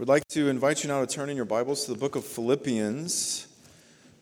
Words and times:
We'd 0.00 0.08
like 0.08 0.26
to 0.28 0.48
invite 0.48 0.82
you 0.82 0.88
now 0.88 1.04
to 1.04 1.06
turn 1.06 1.28
in 1.28 1.36
your 1.36 1.44
Bibles 1.44 1.84
to 1.84 1.92
the 1.92 1.98
book 1.98 2.16
of 2.16 2.24
Philippians. 2.24 3.46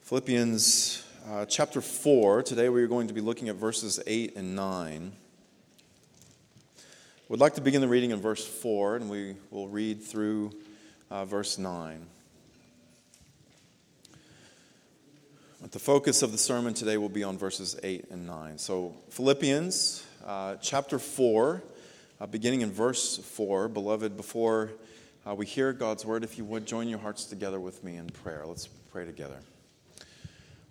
Philippians 0.02 1.06
uh, 1.30 1.44
chapter 1.44 1.80
4. 1.80 2.42
Today 2.42 2.68
we 2.68 2.82
are 2.82 2.88
going 2.88 3.06
to 3.06 3.14
be 3.14 3.20
looking 3.20 3.48
at 3.48 3.54
verses 3.54 4.00
8 4.04 4.34
and 4.34 4.56
9. 4.56 5.12
We'd 7.28 7.38
like 7.38 7.54
to 7.54 7.60
begin 7.60 7.80
the 7.80 7.86
reading 7.86 8.10
in 8.10 8.20
verse 8.20 8.44
4, 8.44 8.96
and 8.96 9.08
we 9.08 9.36
will 9.52 9.68
read 9.68 10.02
through 10.02 10.50
uh, 11.12 11.24
verse 11.24 11.58
9. 11.58 12.04
But 15.62 15.70
the 15.70 15.78
focus 15.78 16.22
of 16.22 16.32
the 16.32 16.38
sermon 16.38 16.74
today 16.74 16.96
will 16.96 17.08
be 17.08 17.22
on 17.22 17.38
verses 17.38 17.78
8 17.84 18.06
and 18.10 18.26
9. 18.26 18.58
So, 18.58 18.96
Philippians 19.10 20.04
uh, 20.26 20.56
chapter 20.56 20.98
4, 20.98 21.62
uh, 22.20 22.26
beginning 22.26 22.62
in 22.62 22.72
verse 22.72 23.18
4. 23.18 23.68
Beloved, 23.68 24.16
before 24.16 24.70
uh, 25.26 25.34
we 25.34 25.46
hear 25.46 25.72
God's 25.72 26.04
word, 26.04 26.24
if 26.24 26.38
you 26.38 26.44
would 26.44 26.66
join 26.66 26.88
your 26.88 26.98
hearts 26.98 27.24
together 27.24 27.60
with 27.60 27.82
me 27.84 27.96
in 27.96 28.06
prayer. 28.06 28.44
Let's 28.46 28.66
pray 28.66 29.04
together. 29.04 29.38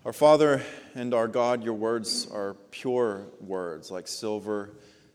Our 0.05 0.13
Father 0.13 0.61
and 0.95 1.13
our 1.13 1.27
God, 1.27 1.63
your 1.63 1.73
words 1.73 2.27
are 2.31 2.55
pure 2.71 3.25
words, 3.41 3.91
like 3.91 4.07
silver 4.07 4.71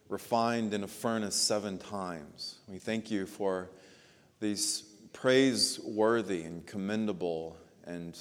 refined 0.09 0.75
in 0.75 0.85
a 0.85 0.89
furnace 0.89 1.35
seven 1.35 1.79
times. 1.79 2.59
We 2.69 2.79
thank 2.79 3.11
you 3.11 3.25
for 3.25 3.71
these 4.41 4.83
praiseworthy 5.15 6.43
and 6.43 6.67
commendable 6.67 7.57
and 7.85 8.19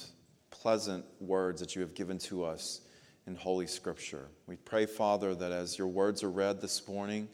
pleasant 0.50 1.04
words 1.20 1.60
that 1.60 1.76
you 1.76 1.82
have 1.82 1.94
given 1.94 2.18
to 2.18 2.44
us 2.44 2.80
in 3.26 3.34
Holy 3.34 3.66
Scripture. 3.66 4.28
We 4.46 4.56
pray, 4.56 4.86
Father, 4.86 5.34
that 5.34 5.52
as 5.52 5.76
your 5.76 5.88
words 5.88 6.22
are 6.22 6.30
read 6.30 6.60
this 6.60 6.88
morning, 6.88 7.28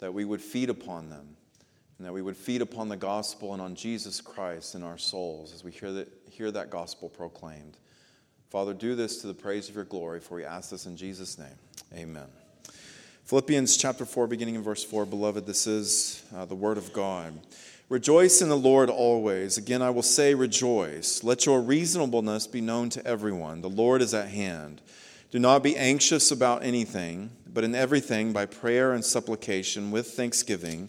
that 0.00 0.12
we 0.12 0.24
would 0.24 0.42
feed 0.42 0.68
upon 0.68 1.08
them 1.08 1.36
and 1.98 2.06
that 2.06 2.12
we 2.12 2.22
would 2.22 2.36
feed 2.36 2.62
upon 2.62 2.88
the 2.88 2.96
gospel 2.96 3.52
and 3.52 3.60
on 3.60 3.74
Jesus 3.74 4.20
Christ 4.20 4.74
in 4.74 4.82
our 4.82 4.98
souls 4.98 5.52
as 5.52 5.64
we 5.64 5.72
hear 5.72 5.92
that, 5.92 6.08
hear 6.30 6.50
that 6.52 6.70
gospel 6.70 7.08
proclaimed. 7.08 7.76
Father, 8.50 8.72
do 8.72 8.94
this 8.94 9.20
to 9.20 9.26
the 9.26 9.34
praise 9.34 9.68
of 9.68 9.74
your 9.74 9.84
glory, 9.84 10.20
for 10.20 10.36
we 10.36 10.44
ask 10.44 10.70
this 10.70 10.86
in 10.86 10.96
Jesus' 10.96 11.38
name. 11.38 11.58
Amen. 11.94 12.28
Philippians 13.24 13.76
chapter 13.76 14.06
4, 14.06 14.26
beginning 14.26 14.54
in 14.54 14.62
verse 14.62 14.82
4. 14.82 15.04
Beloved, 15.04 15.44
this 15.44 15.66
is 15.66 16.24
uh, 16.34 16.46
the 16.46 16.54
word 16.54 16.78
of 16.78 16.92
God. 16.94 17.38
Rejoice 17.90 18.40
in 18.40 18.48
the 18.48 18.56
Lord 18.56 18.88
always. 18.88 19.58
Again, 19.58 19.82
I 19.82 19.90
will 19.90 20.02
say, 20.02 20.34
rejoice. 20.34 21.22
Let 21.24 21.44
your 21.44 21.60
reasonableness 21.60 22.46
be 22.46 22.60
known 22.60 22.88
to 22.90 23.06
everyone. 23.06 23.60
The 23.60 23.68
Lord 23.68 24.00
is 24.00 24.14
at 24.14 24.28
hand. 24.28 24.80
Do 25.30 25.38
not 25.38 25.62
be 25.62 25.76
anxious 25.76 26.30
about 26.30 26.62
anything, 26.62 27.30
but 27.52 27.64
in 27.64 27.74
everything, 27.74 28.32
by 28.32 28.46
prayer 28.46 28.92
and 28.92 29.04
supplication, 29.04 29.90
with 29.90 30.06
thanksgiving, 30.06 30.88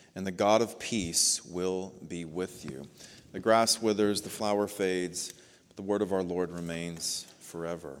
and 0.15 0.25
the 0.25 0.31
God 0.31 0.61
of 0.61 0.79
peace 0.79 1.43
will 1.45 1.93
be 2.07 2.25
with 2.25 2.65
you. 2.65 2.87
The 3.31 3.39
grass 3.39 3.81
withers, 3.81 4.21
the 4.21 4.29
flower 4.29 4.67
fades, 4.67 5.33
but 5.67 5.77
the 5.77 5.83
word 5.83 6.01
of 6.01 6.11
our 6.11 6.23
Lord 6.23 6.51
remains 6.51 7.25
forever. 7.39 7.99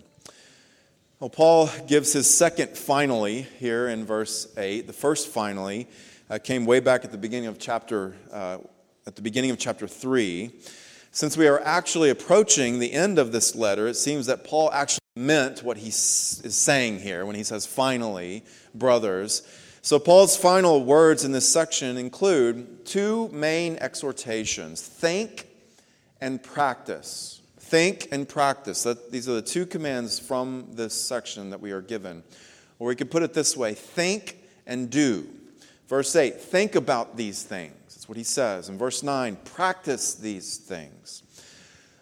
Well, 1.19 1.29
Paul 1.29 1.69
gives 1.87 2.13
his 2.13 2.33
second 2.33 2.75
finally 2.77 3.43
here 3.59 3.87
in 3.87 4.05
verse 4.05 4.47
8. 4.57 4.87
The 4.87 4.93
first 4.93 5.27
finally 5.27 5.87
uh, 6.29 6.39
came 6.39 6.65
way 6.65 6.79
back 6.79 7.05
at 7.05 7.11
the 7.11 7.17
beginning 7.17 7.47
of 7.47 7.59
chapter 7.59 8.15
uh, 8.31 8.57
at 9.05 9.15
the 9.15 9.21
beginning 9.21 9.51
of 9.51 9.57
chapter 9.57 9.87
3. 9.87 10.51
Since 11.11 11.37
we 11.37 11.47
are 11.47 11.59
actually 11.61 12.09
approaching 12.09 12.79
the 12.79 12.93
end 12.93 13.19
of 13.19 13.31
this 13.31 13.55
letter, 13.55 13.87
it 13.87 13.95
seems 13.95 14.25
that 14.27 14.43
Paul 14.43 14.71
actually 14.71 14.99
meant 15.15 15.63
what 15.63 15.77
he 15.77 15.89
is 15.89 16.55
saying 16.55 16.99
here 16.99 17.25
when 17.25 17.35
he 17.35 17.43
says 17.43 17.65
finally, 17.65 18.45
brothers. 18.73 19.43
So, 19.83 19.97
Paul's 19.97 20.37
final 20.37 20.83
words 20.83 21.25
in 21.25 21.31
this 21.31 21.47
section 21.47 21.97
include 21.97 22.85
two 22.85 23.29
main 23.29 23.77
exhortations 23.77 24.79
think 24.79 25.47
and 26.21 26.41
practice. 26.41 27.41
Think 27.57 28.07
and 28.11 28.29
practice. 28.29 28.83
That, 28.83 29.11
these 29.11 29.27
are 29.27 29.33
the 29.33 29.41
two 29.41 29.65
commands 29.65 30.19
from 30.19 30.67
this 30.73 30.93
section 30.93 31.49
that 31.49 31.61
we 31.61 31.71
are 31.71 31.81
given. 31.81 32.21
Or 32.77 32.89
we 32.89 32.95
could 32.95 33.09
put 33.09 33.23
it 33.23 33.33
this 33.33 33.57
way 33.57 33.73
think 33.73 34.37
and 34.67 34.87
do. 34.89 35.27
Verse 35.87 36.15
8, 36.15 36.39
think 36.39 36.75
about 36.75 37.17
these 37.17 37.41
things. 37.41 37.73
That's 37.89 38.07
what 38.07 38.19
he 38.19 38.23
says. 38.23 38.69
In 38.69 38.77
verse 38.77 39.01
9, 39.01 39.35
practice 39.45 40.13
these 40.13 40.57
things. 40.57 41.23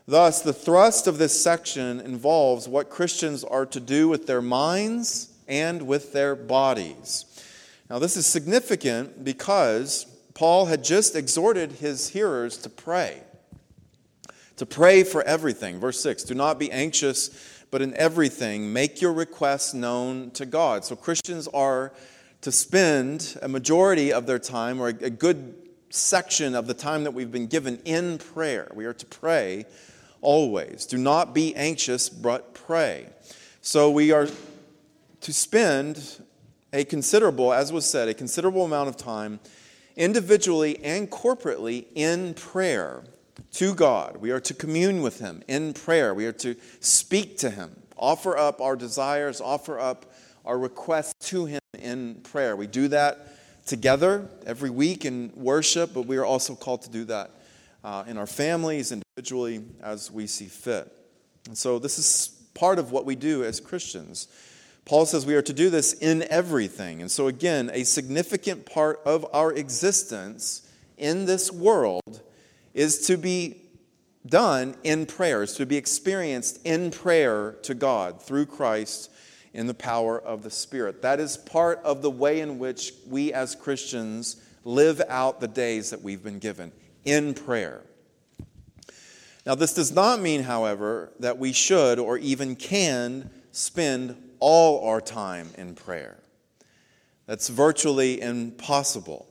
Thus, 0.06 0.42
the 0.42 0.54
thrust 0.54 1.08
of 1.08 1.18
this 1.18 1.42
section 1.42 2.02
involves 2.02 2.68
what 2.68 2.90
Christians 2.90 3.46
are 3.46 3.66
to 3.68 3.80
do 3.80 4.10
with 4.10 4.28
their 4.28 4.42
minds 4.42 5.30
and 5.48 5.84
with 5.84 6.14
their 6.14 6.36
bodies. 6.36 7.26
Now, 7.90 7.98
this 7.98 8.16
is 8.18 8.28
significant 8.28 9.24
because 9.24 10.06
Paul 10.36 10.68
had 10.68 10.84
just 10.84 11.16
exhorted 11.16 11.74
his 11.74 12.10
hearers 12.10 12.58
to 12.60 12.70
pray. 12.70 13.24
To 14.58 14.66
pray 14.66 15.04
for 15.04 15.24
everything. 15.24 15.80
Verse 15.80 16.00
6 16.02 16.24
Do 16.24 16.36
not 16.36 16.60
be 16.60 16.72
anxious, 16.72 17.64
but 17.72 17.82
in 17.82 17.96
everything 17.96 18.72
make 18.72 19.02
your 19.02 19.14
requests 19.14 19.74
known 19.74 20.30
to 20.32 20.46
God. 20.46 20.86
So, 20.86 20.96
Christians 20.96 21.48
are 21.48 21.92
to 22.42 22.52
spend 22.52 23.38
a 23.42 23.48
majority 23.48 24.14
of 24.14 24.28
their 24.28 24.40
time, 24.40 24.80
or 24.80 24.90
a 24.90 25.10
good 25.10 25.56
section 25.90 26.54
of 26.54 26.68
the 26.68 26.74
time 26.76 27.04
that 27.06 27.12
we've 27.12 27.32
been 27.32 27.48
given, 27.48 27.80
in 27.86 28.20
prayer. 28.20 28.70
We 28.76 28.86
are 28.86 28.94
to 28.94 29.06
pray 29.08 29.66
always. 30.22 30.86
Do 30.86 30.98
not 30.98 31.34
be 31.34 31.56
anxious, 31.56 32.08
but 32.08 32.54
pray. 32.54 33.08
So, 33.62 33.90
we 33.90 34.12
are 34.12 34.28
to 35.22 35.34
spend 35.34 36.24
a 36.72 36.84
considerable, 36.84 37.52
as 37.54 37.72
was 37.72 37.90
said, 37.90 38.08
a 38.08 38.14
considerable 38.14 38.66
amount 38.66 38.90
of 38.90 38.98
time 38.98 39.40
individually 39.96 40.80
and 40.84 41.10
corporately 41.10 41.86
in 41.96 42.34
prayer 42.34 43.04
to 43.54 43.74
God. 43.74 44.18
We 44.18 44.32
are 44.32 44.40
to 44.42 44.54
commune 44.54 45.02
with 45.02 45.20
Him 45.20 45.44
in 45.48 45.74
prayer. 45.74 46.14
We 46.14 46.26
are 46.26 46.32
to 46.34 46.56
speak 46.80 47.38
to 47.40 47.50
Him, 47.50 47.76
offer 47.98 48.38
up 48.38 48.62
our 48.62 48.76
desires, 48.76 49.42
offer 49.42 49.80
up 49.80 50.14
our 50.46 50.58
requests 50.58 51.14
to 51.30 51.46
Him 51.46 51.62
in 51.78 52.16
prayer. 52.16 52.56
We 52.56 52.68
do 52.68 52.88
that 52.90 53.36
together 53.66 54.28
every 54.46 54.70
week 54.70 55.06
in 55.06 55.32
worship, 55.36 55.94
but 55.94 56.06
we 56.06 56.18
are 56.18 56.26
also 56.26 56.56
called 56.56 56.82
to 56.84 56.90
do 56.90 57.06
that 57.06 57.32
uh, 57.84 58.04
in 58.08 58.18
our 58.18 58.28
families, 58.28 58.92
individually, 58.92 59.64
as 59.82 60.12
we 60.12 60.28
see 60.28 60.46
fit. 60.46 60.92
And 61.48 61.58
so, 61.58 61.80
this 61.80 61.98
is 61.98 62.36
part 62.54 62.80
of 62.80 62.92
what 62.92 63.06
we 63.06 63.16
do 63.16 63.44
as 63.44 63.60
Christians. 63.60 64.28
Paul 64.86 65.06
says 65.06 65.26
we 65.26 65.36
are 65.36 65.42
to 65.42 65.54
do 65.54 65.70
this 65.70 65.94
in 65.94 66.24
everything. 66.24 67.02
And 67.02 67.12
so, 67.12 67.28
again, 67.28 67.70
a 67.74 67.84
significant 67.84 68.66
part 68.66 69.00
of 69.06 69.26
our 69.34 69.54
existence 69.54 70.68
in 70.98 71.26
this 71.26 71.52
world 71.52 72.22
is 72.74 73.06
to 73.08 73.18
be 73.18 73.62
done 74.26 74.76
in 74.84 75.06
prayers, 75.06 75.56
to 75.56 75.66
be 75.66 75.78
experienced 75.78 76.60
in 76.66 76.92
prayer 76.92 77.56
to 77.64 77.74
God 77.74 78.22
through 78.22 78.48
Christ 78.48 79.12
in 79.54 79.68
the 79.68 79.74
power 79.74 80.20
of 80.20 80.44
the 80.44 80.52
Spirit. 80.52 81.02
That 81.02 81.20
is 81.20 81.38
part 81.38 81.80
of 81.84 82.02
the 82.02 82.12
way 82.12 82.42
in 82.42 82.60
which 82.60 82.94
we 83.08 83.34
as 83.34 83.56
Christians 83.56 84.42
live 84.64 85.02
out 85.08 85.40
the 85.40 85.48
days 85.48 85.90
that 85.90 86.02
we've 86.02 86.24
been 86.24 86.40
given 86.40 86.72
in 87.06 87.34
prayer. 87.34 87.82
Now, 89.46 89.56
this 89.56 89.74
does 89.74 89.92
not 89.92 90.20
mean, 90.20 90.44
however, 90.44 91.12
that 91.20 91.40
we 91.40 91.54
should 91.54 91.98
or 91.98 92.18
even 92.18 92.56
can 92.56 93.32
spend 93.52 94.16
all 94.40 94.88
our 94.88 95.02
time 95.02 95.50
in 95.58 95.76
prayer. 95.76 96.18
That's 97.26 97.50
virtually 97.50 98.22
impossible. 98.22 99.28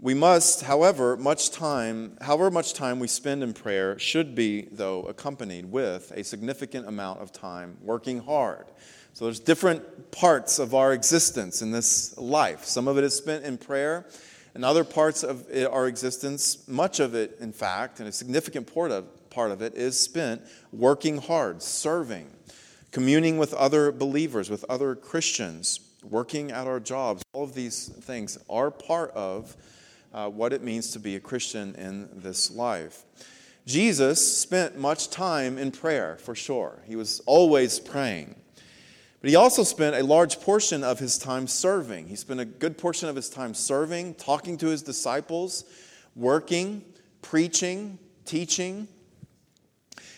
We 0.00 0.14
must, 0.14 0.62
however, 0.62 1.16
much 1.16 1.50
time, 1.52 2.16
however 2.20 2.50
much 2.50 2.74
time 2.74 2.98
we 2.98 3.06
spend 3.06 3.42
in 3.42 3.52
prayer 3.52 3.98
should 3.98 4.34
be, 4.34 4.62
though, 4.72 5.02
accompanied 5.04 5.66
with 5.66 6.10
a 6.16 6.24
significant 6.24 6.88
amount 6.88 7.20
of 7.20 7.32
time 7.32 7.76
working 7.82 8.20
hard. 8.20 8.66
So 9.12 9.26
there's 9.26 9.38
different 9.38 10.10
parts 10.10 10.58
of 10.58 10.74
our 10.74 10.92
existence 10.92 11.62
in 11.62 11.70
this 11.70 12.16
life. 12.18 12.64
Some 12.64 12.88
of 12.88 12.98
it 12.98 13.04
is 13.04 13.14
spent 13.14 13.44
in 13.44 13.58
prayer, 13.58 14.06
and 14.54 14.64
other 14.64 14.84
parts 14.84 15.22
of 15.22 15.46
our 15.70 15.86
existence, 15.86 16.66
much 16.66 16.98
of 16.98 17.14
it, 17.14 17.36
in 17.38 17.52
fact, 17.52 18.00
and 18.00 18.08
a 18.08 18.12
significant 18.12 18.72
part 18.74 18.90
of, 18.90 19.30
part 19.30 19.50
of 19.50 19.62
it, 19.62 19.74
is 19.74 20.00
spent 20.00 20.42
working 20.72 21.18
hard, 21.18 21.62
serving, 21.62 22.26
communing 22.92 23.38
with 23.38 23.52
other 23.54 23.90
believers, 23.90 24.48
with 24.50 24.64
other 24.68 24.94
Christians, 24.94 25.80
working 26.08 26.52
at 26.52 26.66
our 26.66 26.78
jobs, 26.78 27.22
all 27.32 27.42
of 27.42 27.54
these 27.54 27.88
things 27.88 28.38
are 28.48 28.70
part 28.70 29.10
of 29.12 29.56
uh, 30.12 30.28
what 30.28 30.52
it 30.52 30.62
means 30.62 30.90
to 30.92 31.00
be 31.00 31.16
a 31.16 31.20
Christian 31.20 31.74
in 31.76 32.08
this 32.14 32.50
life. 32.50 33.04
Jesus 33.66 34.40
spent 34.40 34.76
much 34.78 35.08
time 35.08 35.56
in 35.56 35.70
prayer, 35.70 36.18
for 36.20 36.34
sure. 36.34 36.82
He 36.86 36.96
was 36.96 37.20
always 37.26 37.80
praying. 37.80 38.34
But 39.20 39.30
he 39.30 39.36
also 39.36 39.62
spent 39.62 39.94
a 39.94 40.02
large 40.02 40.40
portion 40.40 40.82
of 40.82 40.98
his 40.98 41.16
time 41.16 41.46
serving. 41.46 42.08
He 42.08 42.16
spent 42.16 42.40
a 42.40 42.44
good 42.44 42.76
portion 42.76 43.08
of 43.08 43.16
his 43.16 43.30
time 43.30 43.54
serving, 43.54 44.14
talking 44.14 44.58
to 44.58 44.66
his 44.66 44.82
disciples, 44.82 45.64
working, 46.16 46.84
preaching, 47.22 47.98
teaching. 48.24 48.88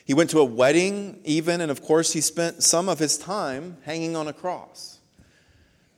He 0.05 0.15
went 0.15 0.31
to 0.31 0.39
a 0.39 0.45
wedding, 0.45 1.21
even, 1.25 1.61
and 1.61 1.71
of 1.71 1.83
course, 1.83 2.13
he 2.13 2.21
spent 2.21 2.63
some 2.63 2.89
of 2.89 2.99
his 2.99 3.17
time 3.17 3.79
hanging 3.85 4.17
on 4.17 4.29
a 4.29 4.33
cross. 4.33 4.99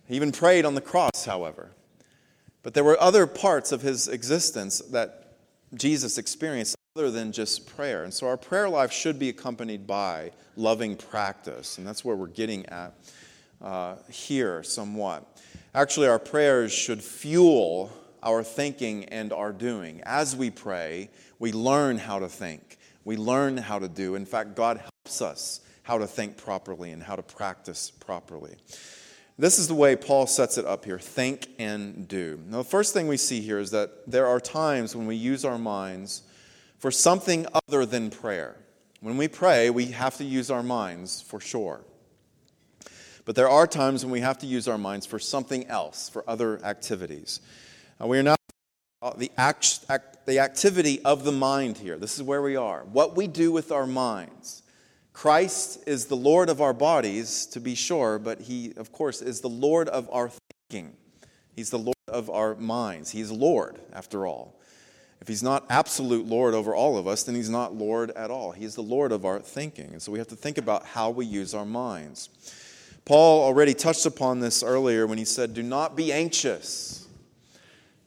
He 0.07 0.15
even 0.15 0.31
prayed 0.33 0.65
on 0.65 0.75
the 0.75 0.81
cross, 0.81 1.25
however. 1.25 1.71
But 2.63 2.75
there 2.75 2.85
were 2.85 3.01
other 3.01 3.27
parts 3.27 3.73
of 3.73 3.83
his 3.83 4.09
existence 4.09 4.79
that 4.91 5.35
Jesus 5.75 6.19
experienced 6.19 6.77
other 6.97 7.11
than 7.11 7.33
just 7.33 7.67
prayer. 7.67 8.05
And 8.05 8.15
so 8.15 8.27
our 8.29 8.37
prayer 8.37 8.69
life 8.69 8.93
should 8.93 9.19
be 9.19 9.29
accompanied 9.29 9.87
by 9.87 10.33
loving 10.57 10.97
practice. 10.97 11.79
And 11.79 11.87
that's 11.87 12.05
where 12.05 12.17
we're 12.17 12.29
getting 12.29 12.65
at 12.67 12.95
uh, 13.61 13.97
here 14.09 14.63
somewhat. 14.63 15.25
Actually, 15.75 16.09
our 16.09 16.19
prayers 16.19 16.73
should 16.73 17.03
fuel 17.03 17.93
our 18.23 18.43
thinking 18.43 19.05
and 19.07 19.33
our 19.33 19.53
doing. 19.53 20.01
As 20.05 20.35
we 20.35 20.51
pray, 20.51 21.11
we 21.39 21.53
learn 21.53 21.99
how 21.99 22.19
to 22.19 22.29
think, 22.29 22.79
we 23.07 23.17
learn 23.17 23.57
how 23.57 23.79
to 23.79 23.89
do. 23.89 24.17
In 24.17 24.27
fact, 24.27 24.57
God 24.57 24.79
helps 24.79 25.23
us 25.23 25.61
how 25.85 25.97
to 25.97 26.09
think 26.09 26.37
properly 26.37 26.91
and 26.91 27.01
how 27.01 27.15
to 27.15 27.23
practice 27.23 27.91
properly. 27.91 28.57
This 29.39 29.61
is 29.61 29.69
the 29.69 29.75
way 29.75 29.95
Paul 29.95 30.27
sets 30.27 30.59
it 30.59 30.65
up 30.65 30.85
here 30.85 30.99
think 30.99 31.49
and 31.61 32.09
do. 32.09 32.41
Now, 32.49 32.59
the 32.59 32.65
first 32.65 32.93
thing 32.93 33.07
we 33.07 33.17
see 33.17 33.41
here 33.41 33.61
is 33.61 33.71
that 33.71 34.11
there 34.11 34.27
are 34.27 34.41
times 34.41 34.97
when 34.97 35.07
we 35.07 35.15
use 35.15 35.45
our 35.45 35.57
minds 35.57 36.23
for 36.79 36.91
something 36.91 37.47
other 37.69 37.87
than 37.87 38.11
prayer. 38.11 38.57
When 39.01 39.17
we 39.17 39.29
pray, 39.29 39.71
we 39.71 39.87
have 39.87 40.17
to 40.17 40.25
use 40.25 40.51
our 40.51 40.65
minds 40.65 41.23
for 41.23 41.39
sure. 41.39 41.85
But 43.25 43.37
there 43.37 43.49
are 43.49 43.69
times 43.69 44.05
when 44.05 44.11
we 44.11 44.21
have 44.21 44.39
to 44.39 44.47
use 44.47 44.67
our 44.67 44.79
minds 44.79 45.07
for 45.07 45.21
something 45.21 45.67
else, 45.69 46.09
for 46.09 46.29
other 46.29 46.65
activities. 46.65 47.41
We 48.01 48.19
are 48.19 48.23
now 48.23 48.36
Uh, 49.07 49.13
the, 49.17 49.31
act, 49.39 49.85
act, 49.89 50.27
the 50.27 50.41
activity 50.41 51.01
of 51.05 51.23
the 51.23 51.31
mind 51.31 51.79
here. 51.79 51.97
This 51.97 52.17
is 52.17 52.25
where 52.25 52.43
we 52.43 52.57
are. 52.57 52.81
What 52.91 53.17
we 53.17 53.29
do 53.29 53.53
with 53.53 53.71
our 53.71 53.87
minds. 53.87 54.65
Christ 55.13 55.85
is 55.87 56.07
the 56.07 56.17
Lord 56.17 56.49
of 56.49 56.61
our 56.61 56.73
bodies, 56.73 57.47
to 57.53 57.61
be 57.61 57.77
sure, 57.77 58.19
but 58.19 58.41
He, 58.41 58.73
of 58.77 58.91
course, 58.91 59.23
is 59.23 59.43
the 59.43 59.49
Lord 59.49 59.89
of 59.91 60.09
our 60.11 60.33
thinking. 60.69 60.97
He's 61.55 61.71
the 61.71 61.79
Lord 61.79 61.95
of 62.09 62.29
our 62.29 62.57
minds. 62.57 63.13
He's 63.13 63.31
Lord, 63.31 63.79
after 63.93 64.27
all. 64.27 64.59
If 65.21 65.29
he's 65.29 65.43
not 65.43 65.65
absolute 65.71 66.27
Lord 66.27 66.55
over 66.55 66.75
all 66.75 66.99
of 66.99 67.07
us, 67.07 67.23
then 67.23 67.37
he's 67.37 67.49
not 67.49 67.77
Lord 67.77 68.11
at 68.11 68.33
all. 68.33 68.51
He 68.51 68.65
is 68.65 68.75
the 68.75 68.83
Lord 68.83 69.13
of 69.13 69.25
our 69.25 69.39
thinking. 69.39 69.93
And 69.93 70.03
so 70.03 70.11
we 70.11 70.19
have 70.19 70.29
to 70.29 70.37
think 70.37 70.59
about 70.59 70.85
how 70.85 71.11
we 71.11 71.27
use 71.27 71.55
our 71.55 71.65
minds. 71.65 72.29
Paul 73.05 73.45
already 73.45 73.73
touched 73.73 74.05
upon 74.05 74.41
this 74.41 74.65
earlier 74.65 75.07
when 75.07 75.17
he 75.17 75.25
said, 75.25 75.55
Do 75.55 75.63
not 75.63 75.95
be 75.95 76.13
anxious. 76.13 77.06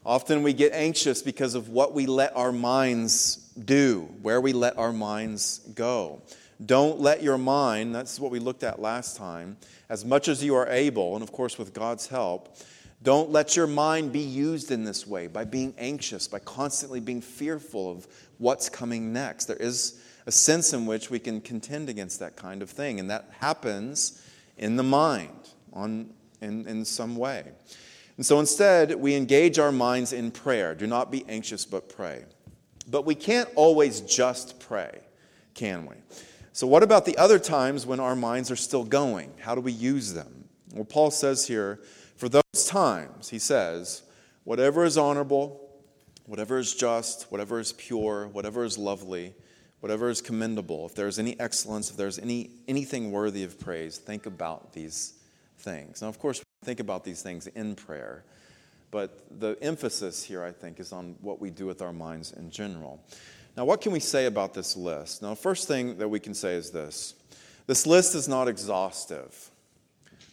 Often 0.09 0.41
we 0.41 0.53
get 0.53 0.73
anxious 0.73 1.21
because 1.21 1.53
of 1.53 1.69
what 1.69 1.93
we 1.93 2.07
let 2.07 2.35
our 2.35 2.51
minds 2.51 3.35
do, 3.63 4.09
where 4.23 4.41
we 4.41 4.53
let 4.53 4.75
our 4.75 4.91
minds 4.91 5.59
go. 5.75 6.23
Don't 6.65 6.99
let 6.99 7.21
your 7.21 7.37
mind, 7.37 7.93
that's 7.93 8.19
what 8.19 8.31
we 8.31 8.39
looked 8.39 8.63
at 8.63 8.81
last 8.81 9.17
time, 9.17 9.57
as 9.87 10.03
much 10.03 10.27
as 10.27 10.43
you 10.43 10.55
are 10.55 10.67
able, 10.67 11.13
and 11.13 11.21
of 11.21 11.31
course 11.31 11.59
with 11.59 11.75
God's 11.75 12.07
help, 12.07 12.57
don't 13.03 13.29
let 13.29 13.55
your 13.55 13.67
mind 13.67 14.11
be 14.11 14.19
used 14.19 14.71
in 14.71 14.83
this 14.83 15.05
way 15.05 15.27
by 15.27 15.45
being 15.45 15.75
anxious, 15.77 16.27
by 16.27 16.39
constantly 16.39 16.99
being 16.99 17.21
fearful 17.21 17.91
of 17.91 18.07
what's 18.39 18.67
coming 18.67 19.13
next. 19.13 19.45
There 19.45 19.57
is 19.57 20.01
a 20.25 20.31
sense 20.31 20.73
in 20.73 20.87
which 20.87 21.11
we 21.11 21.19
can 21.19 21.39
contend 21.39 21.87
against 21.87 22.19
that 22.19 22.35
kind 22.35 22.63
of 22.63 22.71
thing, 22.71 22.99
and 22.99 23.11
that 23.11 23.29
happens 23.41 24.25
in 24.57 24.75
the 24.75 24.81
mind 24.81 25.49
on, 25.71 26.09
in, 26.41 26.65
in 26.67 26.83
some 26.83 27.15
way. 27.15 27.43
And 28.19 28.25
so 28.25 28.41
instead, 28.41 28.95
we 28.95 29.15
engage 29.15 29.59
our 29.59 29.71
minds 29.71 30.11
in 30.11 30.29
prayer. 30.31 30.75
Do 30.75 30.85
not 30.85 31.09
be 31.09 31.23
anxious, 31.29 31.63
but 31.63 31.87
pray. 31.87 32.25
But 32.85 33.05
we 33.05 33.15
can't 33.15 33.47
always 33.55 34.01
just 34.01 34.59
pray, 34.59 34.99
can 35.53 35.85
we? 35.85 35.95
So, 36.51 36.67
what 36.67 36.83
about 36.83 37.05
the 37.05 37.17
other 37.17 37.39
times 37.39 37.85
when 37.85 38.01
our 38.01 38.17
minds 38.17 38.51
are 38.51 38.57
still 38.57 38.83
going? 38.83 39.31
How 39.39 39.55
do 39.55 39.61
we 39.61 39.71
use 39.71 40.13
them? 40.13 40.49
Well, 40.73 40.83
Paul 40.83 41.11
says 41.11 41.47
here, 41.47 41.79
for 42.17 42.27
those 42.27 42.65
times, 42.67 43.29
he 43.29 43.39
says, 43.39 44.03
whatever 44.43 44.83
is 44.83 44.97
honorable, 44.97 45.69
whatever 46.25 46.57
is 46.57 46.75
just, 46.75 47.31
whatever 47.31 47.57
is 47.57 47.71
pure, 47.71 48.27
whatever 48.27 48.65
is 48.65 48.77
lovely, 48.77 49.33
whatever 49.79 50.09
is 50.09 50.21
commendable, 50.21 50.85
if 50.87 50.93
there's 50.93 51.19
any 51.19 51.39
excellence, 51.39 51.89
if 51.89 51.95
there's 51.95 52.19
any, 52.19 52.49
anything 52.67 53.11
worthy 53.11 53.45
of 53.45 53.57
praise, 53.57 53.97
think 53.97 54.25
about 54.25 54.73
these 54.73 55.13
things. 55.57 56.01
Now, 56.01 56.09
of 56.09 56.19
course, 56.19 56.43
think 56.63 56.79
about 56.79 57.03
these 57.03 57.21
things 57.21 57.47
in 57.47 57.75
prayer, 57.75 58.23
but 58.91 59.39
the 59.39 59.57
emphasis 59.61 60.23
here, 60.23 60.43
I 60.43 60.51
think, 60.51 60.79
is 60.79 60.91
on 60.91 61.15
what 61.21 61.39
we 61.39 61.49
do 61.49 61.65
with 61.65 61.81
our 61.81 61.93
minds 61.93 62.31
in 62.33 62.49
general. 62.49 63.03
Now, 63.55 63.65
what 63.65 63.81
can 63.81 63.91
we 63.91 63.99
say 63.99 64.25
about 64.25 64.53
this 64.53 64.75
list? 64.75 65.21
Now, 65.21 65.35
first 65.35 65.67
thing 65.67 65.97
that 65.97 66.07
we 66.07 66.19
can 66.19 66.33
say 66.33 66.55
is 66.55 66.71
this 66.71 67.15
this 67.67 67.85
list 67.85 68.15
is 68.15 68.27
not 68.27 68.47
exhaustive. 68.47 69.51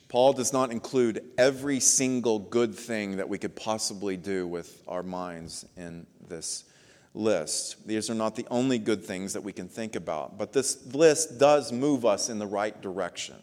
Paul 0.09 0.33
does 0.33 0.53
not 0.53 0.71
include 0.71 1.23
every 1.37 1.81
single 1.81 2.39
good 2.39 2.75
thing 2.75 3.17
that 3.17 3.29
we 3.29 3.39
could 3.39 3.57
possibly 3.57 4.17
do 4.17 4.47
with 4.47 4.83
our 4.87 5.03
minds 5.03 5.67
in 5.77 6.07
this 6.29 6.65
list. 7.13 7.87
These 7.87 8.09
are 8.09 8.15
not 8.15 8.37
the 8.37 8.47
only 8.51 8.79
good 8.79 9.05
things 9.05 9.33
that 9.33 9.43
we 9.43 9.53
can 9.53 9.69
think 9.69 9.97
about, 9.97 10.39
but 10.39 10.53
this 10.53 10.95
list 10.95 11.39
does 11.39 11.73
move 11.73 12.07
us 12.07 12.29
in 12.29 12.39
the 12.39 12.47
right 12.47 12.81
direction. 12.81 13.37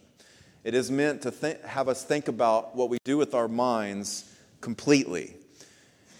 It 0.63 0.74
is 0.74 0.89
meant 0.89 1.21
to 1.24 1.57
have 1.65 1.89
us 1.89 2.04
think 2.04 2.27
about 2.27 2.75
what 2.75 2.89
we 2.89 2.98
do 3.04 3.18
with 3.18 3.33
our 3.33 3.48
minds 3.48 4.31
completely. 4.62 5.36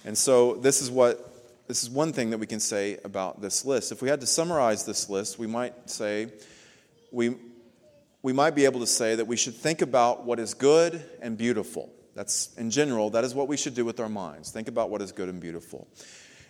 And 0.06 0.18
so 0.18 0.56
this 0.56 0.82
is 0.82 0.92
what 0.92 1.30
this 1.68 1.82
is 1.82 1.90
one 1.90 2.12
thing 2.12 2.30
that 2.32 2.38
we 2.38 2.46
can 2.46 2.60
say 2.60 2.98
about 3.06 3.42
this 3.42 3.64
list. 3.64 3.94
If 3.94 4.02
we 4.02 4.10
had 4.10 4.20
to 4.20 4.28
summarize 4.28 4.86
this 4.86 5.10
list, 5.10 5.40
we 5.40 5.48
might 5.48 5.90
say 5.90 6.28
we 7.12 7.36
we 8.22 8.34
might 8.34 8.56
be 8.56 8.66
able 8.66 8.80
to 8.80 8.88
say 8.88 9.16
that 9.16 9.26
we 9.26 9.36
should 9.36 9.54
think 9.54 9.82
about 9.82 10.24
what 10.24 10.40
is 10.40 10.54
good 10.54 11.04
and 11.22 11.38
beautiful. 11.38 11.94
That's, 12.16 12.54
in 12.56 12.70
general, 12.72 13.10
that 13.12 13.24
is 13.24 13.36
what 13.36 13.48
we 13.48 13.58
should 13.58 13.74
do 13.74 13.86
with 13.86 14.00
our 14.00 14.08
minds. 14.08 14.50
Think 14.50 14.68
about 14.68 14.90
what 14.90 15.02
is 15.02 15.12
good 15.12 15.30
and 15.30 15.42
beautiful. 15.42 15.88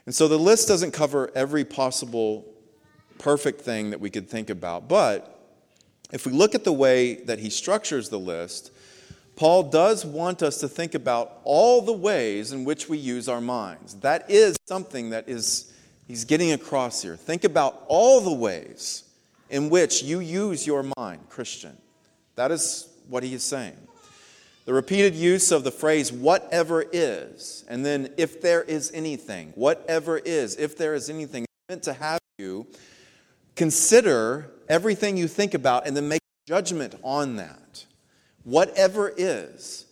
And 0.06 0.14
so 0.14 0.28
the 0.28 0.38
list 0.38 0.68
doesn't 0.68 0.92
cover 0.92 1.32
every 1.34 1.66
possible 1.66 2.46
perfect 3.18 3.62
thing 3.62 3.90
that 3.90 4.00
we 4.00 4.10
could 4.10 4.30
think 4.30 4.50
about. 4.50 4.88
But 4.88 5.43
if 6.14 6.28
we 6.28 6.32
look 6.32 6.54
at 6.54 6.64
the 6.64 6.72
way 6.72 7.16
that 7.16 7.40
he 7.40 7.50
structures 7.50 8.08
the 8.10 8.20
list, 8.20 8.72
Paul 9.36 9.64
does 9.64 10.06
want 10.06 10.44
us 10.44 10.60
to 10.60 10.68
think 10.68 10.94
about 10.94 11.40
all 11.44 11.82
the 11.82 11.92
ways 11.92 12.52
in 12.52 12.66
which 12.66 12.88
we 12.88 13.00
use 13.00 13.28
our 13.28 13.42
minds. 13.42 13.96
That 13.96 14.30
is 14.30 14.56
something 14.68 15.10
that 15.10 15.28
is 15.28 15.74
he's 16.08 16.24
getting 16.24 16.52
across 16.52 17.02
here. 17.02 17.16
Think 17.16 17.44
about 17.44 17.84
all 17.88 18.22
the 18.22 18.32
ways 18.32 19.06
in 19.50 19.72
which 19.72 20.04
you 20.04 20.20
use 20.20 20.68
your 20.68 20.86
mind, 20.98 21.22
Christian. 21.30 21.76
That 22.36 22.52
is 22.52 22.88
what 23.10 23.24
he 23.24 23.34
is 23.34 23.44
saying. 23.44 23.76
The 24.66 24.74
repeated 24.74 25.16
use 25.16 25.52
of 25.52 25.64
the 25.64 25.72
phrase, 25.72 26.12
whatever 26.14 26.86
is, 26.94 27.66
and 27.68 27.84
then 27.84 28.14
if 28.18 28.40
there 28.40 28.62
is 28.62 28.92
anything, 28.94 29.52
whatever 29.56 30.20
is, 30.20 30.58
if 30.58 30.78
there 30.78 30.94
is 30.94 31.10
anything, 31.10 31.46
meant 31.70 31.84
to 31.84 31.94
have 31.94 32.20
you 32.38 32.68
consider 33.56 34.53
everything 34.70 35.18
you 35.18 35.28
think 35.28 35.54
about 35.54 35.88
and 35.88 35.96
then 35.96 36.08
make 36.08 36.22
judgment 36.48 36.96
on 37.04 37.36
that. 37.38 37.86
Whatever 38.44 39.14
is, 39.16 39.86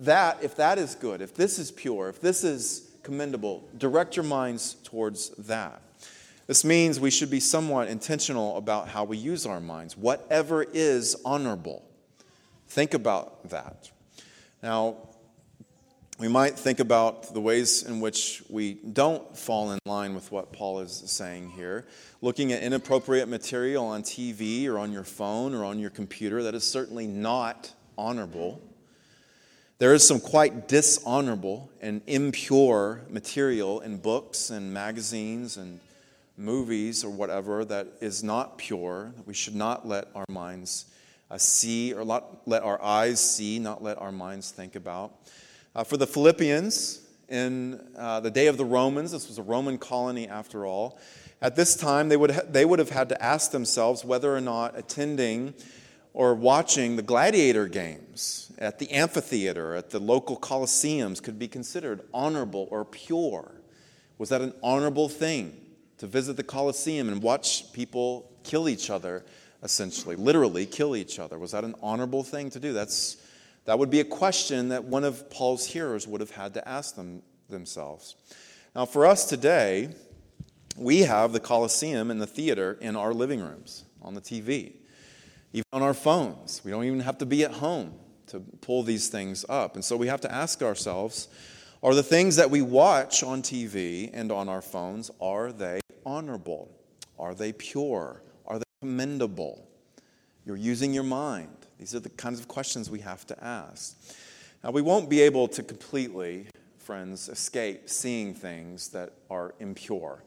that, 0.00 0.42
if 0.42 0.56
that 0.56 0.78
is 0.78 0.94
good, 0.94 1.20
if 1.20 1.34
this 1.34 1.58
is 1.58 1.70
pure, 1.70 2.08
if 2.08 2.20
this 2.20 2.42
is 2.42 2.90
commendable, 3.02 3.68
direct 3.76 4.16
your 4.16 4.24
minds 4.24 4.74
towards 4.84 5.30
that. 5.30 5.80
This 6.46 6.64
means 6.64 6.98
we 6.98 7.10
should 7.10 7.30
be 7.30 7.38
somewhat 7.38 7.88
intentional 7.88 8.56
about 8.56 8.88
how 8.88 9.04
we 9.04 9.16
use 9.16 9.46
our 9.46 9.60
minds. 9.60 9.96
Whatever 9.96 10.64
is 10.64 11.16
honorable, 11.24 11.84
think 12.66 12.92
about 12.94 13.50
that. 13.50 13.90
Now, 14.62 14.96
we 16.20 16.28
might 16.28 16.58
think 16.58 16.80
about 16.80 17.32
the 17.32 17.40
ways 17.40 17.82
in 17.82 17.98
which 17.98 18.42
we 18.50 18.74
don't 18.74 19.34
fall 19.34 19.72
in 19.72 19.78
line 19.86 20.14
with 20.14 20.30
what 20.30 20.52
Paul 20.52 20.80
is 20.80 21.02
saying 21.06 21.48
here. 21.48 21.86
Looking 22.20 22.52
at 22.52 22.62
inappropriate 22.62 23.26
material 23.26 23.86
on 23.86 24.02
TV 24.02 24.66
or 24.66 24.78
on 24.78 24.92
your 24.92 25.02
phone 25.02 25.54
or 25.54 25.64
on 25.64 25.78
your 25.78 25.88
computer, 25.88 26.42
that 26.42 26.54
is 26.54 26.62
certainly 26.62 27.06
not 27.06 27.72
honorable. 27.96 28.60
There 29.78 29.94
is 29.94 30.06
some 30.06 30.20
quite 30.20 30.68
dishonorable 30.68 31.70
and 31.80 32.02
impure 32.06 33.00
material 33.08 33.80
in 33.80 33.96
books 33.96 34.50
and 34.50 34.74
magazines 34.74 35.56
and 35.56 35.80
movies 36.36 37.02
or 37.02 37.08
whatever 37.08 37.64
that 37.64 37.86
is 38.02 38.22
not 38.22 38.58
pure, 38.58 39.14
that 39.16 39.26
we 39.26 39.32
should 39.32 39.54
not 39.54 39.88
let 39.88 40.08
our 40.14 40.26
minds 40.28 40.84
uh, 41.30 41.38
see 41.38 41.94
or 41.94 42.04
let 42.04 42.62
our 42.62 42.82
eyes 42.82 43.20
see, 43.20 43.58
not 43.58 43.82
let 43.82 43.96
our 43.96 44.12
minds 44.12 44.50
think 44.50 44.76
about. 44.76 45.14
Uh, 45.74 45.84
for 45.84 45.96
the 45.96 46.06
Philippians, 46.06 47.00
in 47.30 47.80
uh, 47.96 48.20
the 48.20 48.30
day 48.30 48.48
of 48.48 48.56
the 48.58 48.64
Romans. 48.64 49.12
This 49.12 49.28
was 49.28 49.38
a 49.38 49.42
Roman 49.42 49.78
colony 49.78 50.28
after 50.28 50.66
all. 50.66 50.98
At 51.40 51.56
this 51.56 51.76
time, 51.76 52.08
they 52.08 52.16
would, 52.16 52.32
ha- 52.32 52.42
they 52.50 52.64
would 52.64 52.80
have 52.80 52.90
had 52.90 53.08
to 53.10 53.22
ask 53.22 53.52
themselves 53.52 54.04
whether 54.04 54.34
or 54.34 54.40
not 54.40 54.76
attending 54.76 55.54
or 56.12 56.34
watching 56.34 56.96
the 56.96 57.02
gladiator 57.02 57.68
games 57.68 58.52
at 58.58 58.78
the 58.78 58.90
amphitheater, 58.90 59.76
at 59.76 59.90
the 59.90 60.00
local 60.00 60.36
coliseums, 60.36 61.22
could 61.22 61.38
be 61.38 61.46
considered 61.46 62.00
honorable 62.12 62.66
or 62.70 62.84
pure. 62.84 63.52
Was 64.18 64.28
that 64.30 64.42
an 64.42 64.52
honorable 64.62 65.08
thing 65.08 65.56
to 65.98 66.06
visit 66.06 66.36
the 66.36 66.42
coliseum 66.42 67.08
and 67.08 67.22
watch 67.22 67.72
people 67.72 68.30
kill 68.42 68.68
each 68.68 68.90
other, 68.90 69.24
essentially, 69.62 70.16
literally 70.16 70.66
kill 70.66 70.96
each 70.96 71.20
other? 71.20 71.38
Was 71.38 71.52
that 71.52 71.62
an 71.62 71.76
honorable 71.80 72.24
thing 72.24 72.50
to 72.50 72.58
do? 72.58 72.72
That's, 72.72 73.16
that 73.64 73.78
would 73.78 73.90
be 73.90 74.00
a 74.00 74.04
question 74.04 74.68
that 74.68 74.84
one 74.84 75.04
of 75.04 75.30
Paul's 75.30 75.66
hearers 75.66 76.06
would 76.06 76.20
have 76.20 76.30
had 76.30 76.54
to 76.54 76.68
ask 76.68 76.96
them, 76.96 77.22
themselves. 77.48 78.16
Now, 78.74 78.86
for 78.86 79.06
us 79.06 79.26
today, 79.26 79.90
we 80.76 81.00
have 81.00 81.32
the 81.32 81.40
Coliseum 81.40 82.10
and 82.10 82.20
the 82.20 82.26
theater 82.26 82.78
in 82.80 82.96
our 82.96 83.12
living 83.12 83.40
rooms, 83.40 83.84
on 84.02 84.14
the 84.14 84.20
TV, 84.20 84.74
even 85.52 85.64
on 85.72 85.82
our 85.82 85.94
phones. 85.94 86.62
We 86.64 86.70
don't 86.70 86.84
even 86.84 87.00
have 87.00 87.18
to 87.18 87.26
be 87.26 87.44
at 87.44 87.52
home 87.52 87.94
to 88.28 88.40
pull 88.60 88.82
these 88.82 89.08
things 89.08 89.44
up. 89.48 89.74
And 89.74 89.84
so 89.84 89.96
we 89.96 90.06
have 90.06 90.20
to 90.22 90.32
ask 90.32 90.62
ourselves 90.62 91.28
are 91.82 91.94
the 91.94 92.02
things 92.02 92.36
that 92.36 92.50
we 92.50 92.60
watch 92.60 93.22
on 93.22 93.40
TV 93.40 94.10
and 94.12 94.30
on 94.30 94.50
our 94.50 94.60
phones, 94.60 95.10
are 95.18 95.50
they 95.50 95.80
honorable? 96.04 96.70
Are 97.18 97.34
they 97.34 97.52
pure? 97.52 98.22
Are 98.46 98.58
they 98.58 98.64
commendable? 98.82 99.66
You're 100.44 100.56
using 100.56 100.92
your 100.92 101.04
mind. 101.04 101.54
These 101.78 101.94
are 101.94 102.00
the 102.00 102.10
kinds 102.10 102.40
of 102.40 102.48
questions 102.48 102.90
we 102.90 103.00
have 103.00 103.26
to 103.26 103.44
ask. 103.44 103.96
Now, 104.62 104.70
we 104.70 104.82
won't 104.82 105.08
be 105.08 105.20
able 105.20 105.48
to 105.48 105.62
completely, 105.62 106.46
friends, 106.78 107.28
escape 107.28 107.88
seeing 107.88 108.34
things 108.34 108.88
that 108.88 109.12
are 109.30 109.54
impure. 109.60 110.22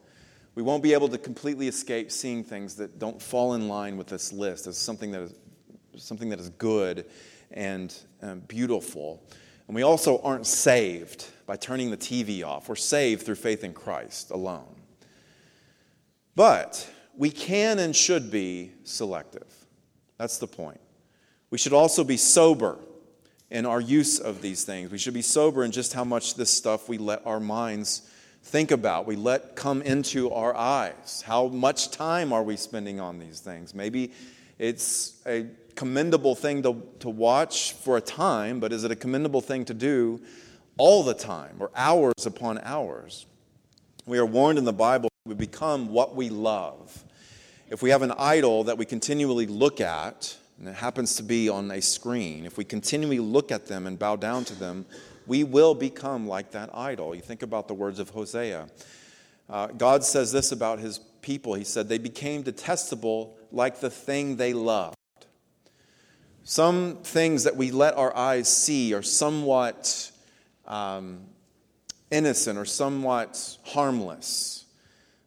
We 0.54 0.62
won't 0.62 0.82
be 0.82 0.92
able 0.92 1.08
to 1.08 1.18
completely 1.18 1.68
escape 1.68 2.10
seeing 2.10 2.44
things 2.44 2.76
that 2.76 2.98
don't 2.98 3.20
fall 3.20 3.54
in 3.54 3.68
line 3.68 3.96
with 3.96 4.08
this 4.08 4.32
list 4.32 4.66
as 4.66 4.76
something 4.76 5.10
that 5.12 5.22
is, 5.22 5.34
something 5.96 6.28
that 6.30 6.40
is 6.40 6.50
good 6.50 7.06
and 7.50 7.96
um, 8.22 8.40
beautiful. 8.40 9.22
And 9.66 9.74
we 9.74 9.82
also 9.82 10.20
aren't 10.22 10.46
saved 10.46 11.26
by 11.46 11.56
turning 11.56 11.90
the 11.90 11.96
TV 11.96 12.44
off. 12.44 12.68
We're 12.68 12.76
saved 12.76 13.24
through 13.24 13.36
faith 13.36 13.64
in 13.64 13.72
Christ 13.72 14.30
alone. 14.30 14.74
But 16.34 16.88
we 17.16 17.30
can 17.30 17.78
and 17.78 17.94
should 17.94 18.30
be 18.30 18.72
selective. 18.82 19.63
That's 20.24 20.38
the 20.38 20.46
point. 20.46 20.80
We 21.50 21.58
should 21.58 21.74
also 21.74 22.02
be 22.02 22.16
sober 22.16 22.78
in 23.50 23.66
our 23.66 23.78
use 23.78 24.18
of 24.18 24.40
these 24.40 24.64
things. 24.64 24.90
We 24.90 24.96
should 24.96 25.12
be 25.12 25.20
sober 25.20 25.64
in 25.64 25.70
just 25.70 25.92
how 25.92 26.02
much 26.02 26.36
this 26.36 26.48
stuff 26.48 26.88
we 26.88 26.96
let 26.96 27.26
our 27.26 27.40
minds 27.40 28.08
think 28.42 28.70
about, 28.70 29.06
we 29.06 29.16
let 29.16 29.54
come 29.54 29.82
into 29.82 30.30
our 30.30 30.56
eyes. 30.56 31.22
How 31.26 31.48
much 31.48 31.90
time 31.90 32.32
are 32.32 32.42
we 32.42 32.56
spending 32.56 33.00
on 33.00 33.18
these 33.18 33.40
things? 33.40 33.74
Maybe 33.74 34.12
it's 34.58 35.20
a 35.26 35.44
commendable 35.74 36.34
thing 36.34 36.62
to, 36.62 36.82
to 37.00 37.10
watch 37.10 37.72
for 37.72 37.98
a 37.98 38.00
time, 38.00 38.60
but 38.60 38.72
is 38.72 38.82
it 38.82 38.90
a 38.90 38.96
commendable 38.96 39.42
thing 39.42 39.66
to 39.66 39.74
do 39.74 40.22
all 40.78 41.02
the 41.02 41.12
time 41.12 41.56
or 41.58 41.70
hours 41.76 42.24
upon 42.24 42.60
hours? 42.62 43.26
We 44.06 44.16
are 44.16 44.24
warned 44.24 44.56
in 44.56 44.64
the 44.64 44.72
Bible 44.72 45.10
we 45.26 45.34
become 45.34 45.88
what 45.90 46.16
we 46.16 46.30
love. 46.30 47.04
If 47.70 47.82
we 47.82 47.90
have 47.90 48.02
an 48.02 48.12
idol 48.18 48.64
that 48.64 48.76
we 48.76 48.84
continually 48.84 49.46
look 49.46 49.80
at, 49.80 50.36
and 50.58 50.68
it 50.68 50.74
happens 50.74 51.16
to 51.16 51.22
be 51.22 51.48
on 51.48 51.70
a 51.70 51.80
screen, 51.80 52.44
if 52.44 52.58
we 52.58 52.64
continually 52.64 53.18
look 53.18 53.50
at 53.50 53.66
them 53.66 53.86
and 53.86 53.98
bow 53.98 54.16
down 54.16 54.44
to 54.44 54.54
them, 54.54 54.84
we 55.26 55.44
will 55.44 55.74
become 55.74 56.28
like 56.28 56.50
that 56.50 56.68
idol. 56.74 57.14
You 57.14 57.22
think 57.22 57.42
about 57.42 57.66
the 57.66 57.74
words 57.74 57.98
of 57.98 58.10
Hosea. 58.10 58.68
Uh, 59.48 59.68
God 59.68 60.04
says 60.04 60.30
this 60.30 60.52
about 60.52 60.78
his 60.78 60.98
people. 61.22 61.54
He 61.54 61.64
said, 61.64 61.88
They 61.88 61.98
became 61.98 62.42
detestable 62.42 63.34
like 63.50 63.80
the 63.80 63.90
thing 63.90 64.36
they 64.36 64.52
loved. 64.52 64.96
Some 66.44 66.98
things 67.02 67.44
that 67.44 67.56
we 67.56 67.70
let 67.70 67.96
our 67.96 68.14
eyes 68.14 68.54
see 68.54 68.92
are 68.92 69.02
somewhat 69.02 70.10
um, 70.66 71.20
innocent 72.10 72.58
or 72.58 72.66
somewhat 72.66 73.56
harmless. 73.64 74.66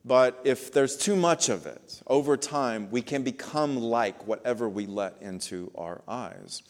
But 0.05 0.39
if 0.43 0.71
there's 0.71 0.95
too 0.95 1.15
much 1.15 1.49
of 1.49 1.65
it, 1.65 1.86
over 2.07 2.37
time, 2.37 2.89
we 2.89 3.01
can 3.01 3.23
become 3.23 3.77
like 3.77 4.25
whatever 4.25 4.67
we 4.67 4.85
let 4.85 5.21
into 5.21 5.71
our 5.75 6.01
eyes. 6.07 6.63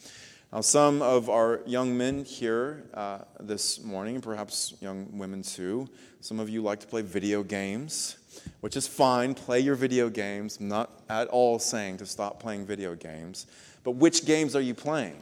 Now, 0.51 0.61
some 0.61 1.01
of 1.01 1.29
our 1.29 1.61
young 1.65 1.97
men 1.97 2.23
here 2.23 2.85
uh, 2.93 3.19
this 3.39 3.83
morning, 3.83 4.15
and 4.15 4.23
perhaps 4.23 4.73
young 4.79 5.17
women 5.17 5.43
too, 5.43 5.87
some 6.21 6.39
of 6.39 6.49
you 6.49 6.61
like 6.61 6.79
to 6.79 6.87
play 6.87 7.01
video 7.01 7.43
games, 7.43 8.17
which 8.61 8.75
is 8.75 8.87
fine. 8.87 9.33
Play 9.33 9.59
your 9.59 9.75
video 9.75 10.09
games. 10.09 10.57
I'm 10.59 10.69
not 10.69 11.01
at 11.09 11.27
all 11.27 11.59
saying 11.59 11.97
to 11.97 12.05
stop 12.05 12.39
playing 12.39 12.65
video 12.65 12.95
games. 12.95 13.45
But 13.83 13.91
which 13.91 14.25
games 14.25 14.55
are 14.55 14.61
you 14.61 14.73
playing? 14.73 15.21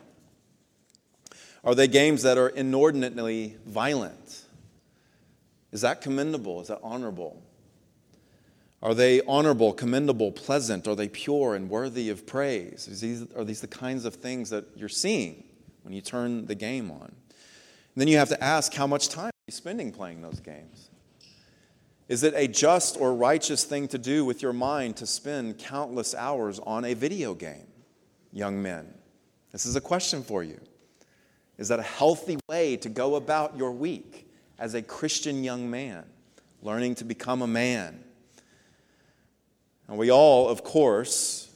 Are 1.63 1.75
they 1.75 1.88
games 1.88 2.22
that 2.24 2.38
are 2.38 2.50
inordinately 2.50 3.57
violent? 3.65 4.43
Is 5.72 5.81
that 5.81 6.01
commendable? 6.01 6.62
Is 6.62 6.67
that 6.67 6.79
honorable? 6.84 7.41
Are 8.82 8.94
they 8.94 9.22
honorable, 9.22 9.74
commendable, 9.74 10.32
pleasant? 10.32 10.88
Are 10.88 10.96
they 10.96 11.08
pure 11.08 11.55
and 11.55 11.70
worthy 11.70 12.10
of 12.10 12.27
praise? 12.27 12.86
These, 12.86 13.25
are 13.36 13.44
these 13.44 13.62
the 13.62 13.67
kinds 13.67 14.05
of 14.05 14.15
things 14.15 14.50
that 14.50 14.65
you're 14.75 14.89
seeing 14.89 15.44
when 15.84 15.94
you 15.94 16.01
turn 16.01 16.46
the 16.46 16.55
game 16.55 16.91
on? 16.91 17.01
And 17.01 18.01
then 18.01 18.08
you 18.08 18.17
have 18.17 18.29
to 18.29 18.44
ask 18.44 18.74
how 18.74 18.86
much 18.86 19.10
time 19.10 19.27
are 19.27 19.48
you 19.48 19.53
spending 19.53 19.91
playing 19.91 20.22
those 20.22 20.39
games? 20.39 20.89
Is 22.08 22.24
it 22.24 22.34
a 22.36 22.48
just 22.48 22.98
or 23.00 23.15
righteous 23.15 23.63
thing 23.63 23.88
to 23.88 23.98
do 23.98 24.25
with 24.25 24.41
your 24.41 24.53
mind 24.53 24.98
to 24.98 25.08
spend 25.08 25.58
countless 25.58 26.13
hours 26.13 26.60
on 26.60 26.86
a 26.86 26.94
video 26.94 27.34
game, 27.34 27.65
young 28.32 28.62
men? 28.62 28.94
This 29.51 29.65
is 29.65 29.75
a 29.75 29.82
question 29.82 30.22
for 30.22 30.44
you. 30.44 30.60
Is 31.58 31.70
that 31.70 31.79
a 31.79 31.84
healthy 31.84 32.38
way 32.48 32.77
to 32.77 32.89
go 32.89 33.15
about 33.15 33.58
your 33.58 33.72
week 33.72 34.29
as 34.60 34.75
a 34.75 34.82
Christian 34.82 35.44
young 35.44 35.70
man, 35.72 36.03
learning 36.62 36.96
to 36.96 37.05
become 37.05 37.41
a 37.41 37.48
man? 37.48 38.04
And 39.87 39.97
we 39.97 40.11
all, 40.11 40.49
of 40.49 40.63
course, 40.63 41.49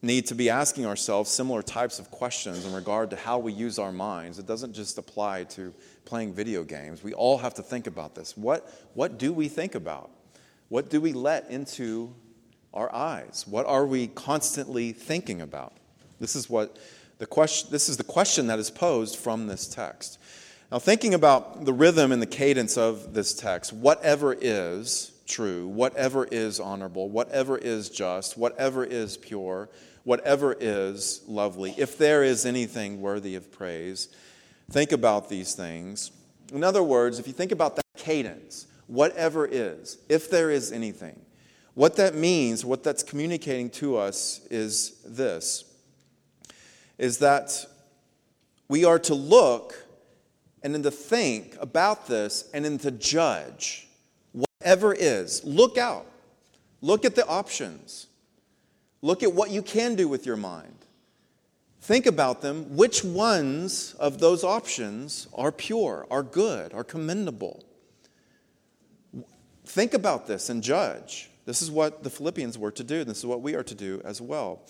need 0.00 0.26
to 0.26 0.34
be 0.34 0.48
asking 0.48 0.86
ourselves 0.86 1.30
similar 1.30 1.62
types 1.62 1.98
of 1.98 2.10
questions 2.10 2.64
in 2.64 2.72
regard 2.72 3.10
to 3.10 3.16
how 3.16 3.38
we 3.38 3.52
use 3.52 3.78
our 3.78 3.90
minds. 3.90 4.38
It 4.38 4.46
doesn't 4.46 4.72
just 4.72 4.96
apply 4.96 5.44
to 5.44 5.74
playing 6.04 6.34
video 6.34 6.62
games. 6.62 7.02
We 7.02 7.14
all 7.14 7.38
have 7.38 7.54
to 7.54 7.62
think 7.62 7.86
about 7.86 8.14
this. 8.14 8.36
What, 8.36 8.72
what 8.94 9.18
do 9.18 9.32
we 9.32 9.48
think 9.48 9.74
about? 9.74 10.10
What 10.68 10.88
do 10.88 11.00
we 11.00 11.12
let 11.12 11.50
into 11.50 12.14
our 12.72 12.94
eyes? 12.94 13.44
What 13.48 13.66
are 13.66 13.86
we 13.86 14.06
constantly 14.08 14.92
thinking 14.92 15.40
about? 15.40 15.72
This 16.20 16.36
is 16.36 16.48
what 16.48 16.76
the 17.18 17.26
question 17.26 17.70
this 17.70 17.88
is 17.88 17.96
the 17.96 18.04
question 18.04 18.46
that 18.46 18.58
is 18.58 18.70
posed 18.70 19.16
from 19.16 19.46
this 19.46 19.66
text. 19.66 20.18
Now 20.70 20.78
thinking 20.78 21.14
about 21.14 21.64
the 21.64 21.72
rhythm 21.72 22.12
and 22.12 22.20
the 22.20 22.26
cadence 22.26 22.76
of 22.76 23.14
this 23.14 23.34
text, 23.34 23.72
whatever 23.72 24.36
is 24.38 25.12
true, 25.28 25.68
whatever 25.68 26.24
is 26.24 26.58
honorable, 26.58 27.08
whatever 27.08 27.56
is 27.56 27.90
just, 27.90 28.36
whatever 28.36 28.84
is 28.84 29.16
pure, 29.16 29.68
whatever 30.04 30.56
is 30.58 31.22
lovely, 31.28 31.74
if 31.76 31.98
there 31.98 32.24
is 32.24 32.46
anything 32.46 33.00
worthy 33.00 33.34
of 33.34 33.52
praise, 33.52 34.08
think 34.70 34.90
about 34.92 35.28
these 35.28 35.54
things. 35.54 36.10
In 36.52 36.64
other 36.64 36.82
words, 36.82 37.18
if 37.18 37.26
you 37.26 37.32
think 37.32 37.52
about 37.52 37.76
that 37.76 37.84
cadence, 37.96 38.66
whatever 38.86 39.46
is, 39.46 39.98
if 40.08 40.30
there 40.30 40.50
is 40.50 40.72
anything, 40.72 41.20
what 41.74 41.96
that 41.96 42.14
means, 42.14 42.64
what 42.64 42.82
that's 42.82 43.02
communicating 43.02 43.70
to 43.70 43.96
us 43.96 44.40
is 44.50 45.00
this 45.06 45.64
is 46.98 47.18
that 47.18 47.64
we 48.68 48.84
are 48.84 48.98
to 48.98 49.14
look 49.14 49.86
and 50.62 50.74
then 50.74 50.82
to 50.82 50.90
think 50.90 51.56
about 51.60 52.06
this 52.08 52.50
and 52.52 52.64
then 52.64 52.76
to 52.78 52.90
judge 52.90 53.87
ever 54.60 54.94
is, 54.94 55.44
look 55.44 55.78
out. 55.78 56.06
Look 56.80 57.04
at 57.04 57.14
the 57.14 57.26
options. 57.26 58.06
Look 59.02 59.22
at 59.22 59.32
what 59.32 59.50
you 59.50 59.62
can 59.62 59.94
do 59.94 60.08
with 60.08 60.26
your 60.26 60.36
mind. 60.36 60.74
Think 61.80 62.06
about 62.06 62.42
them. 62.42 62.76
Which 62.76 63.04
ones 63.04 63.94
of 63.98 64.18
those 64.18 64.44
options 64.44 65.28
are 65.34 65.52
pure, 65.52 66.06
are 66.10 66.22
good, 66.22 66.72
are 66.74 66.84
commendable? 66.84 67.64
Think 69.64 69.94
about 69.94 70.26
this 70.26 70.50
and 70.50 70.62
judge. 70.62 71.30
This 71.44 71.62
is 71.62 71.70
what 71.70 72.02
the 72.02 72.10
Philippians 72.10 72.58
were 72.58 72.70
to 72.72 72.84
do. 72.84 73.04
This 73.04 73.18
is 73.18 73.26
what 73.26 73.42
we 73.42 73.54
are 73.54 73.62
to 73.62 73.74
do 73.74 74.02
as 74.04 74.20
well. 74.20 74.62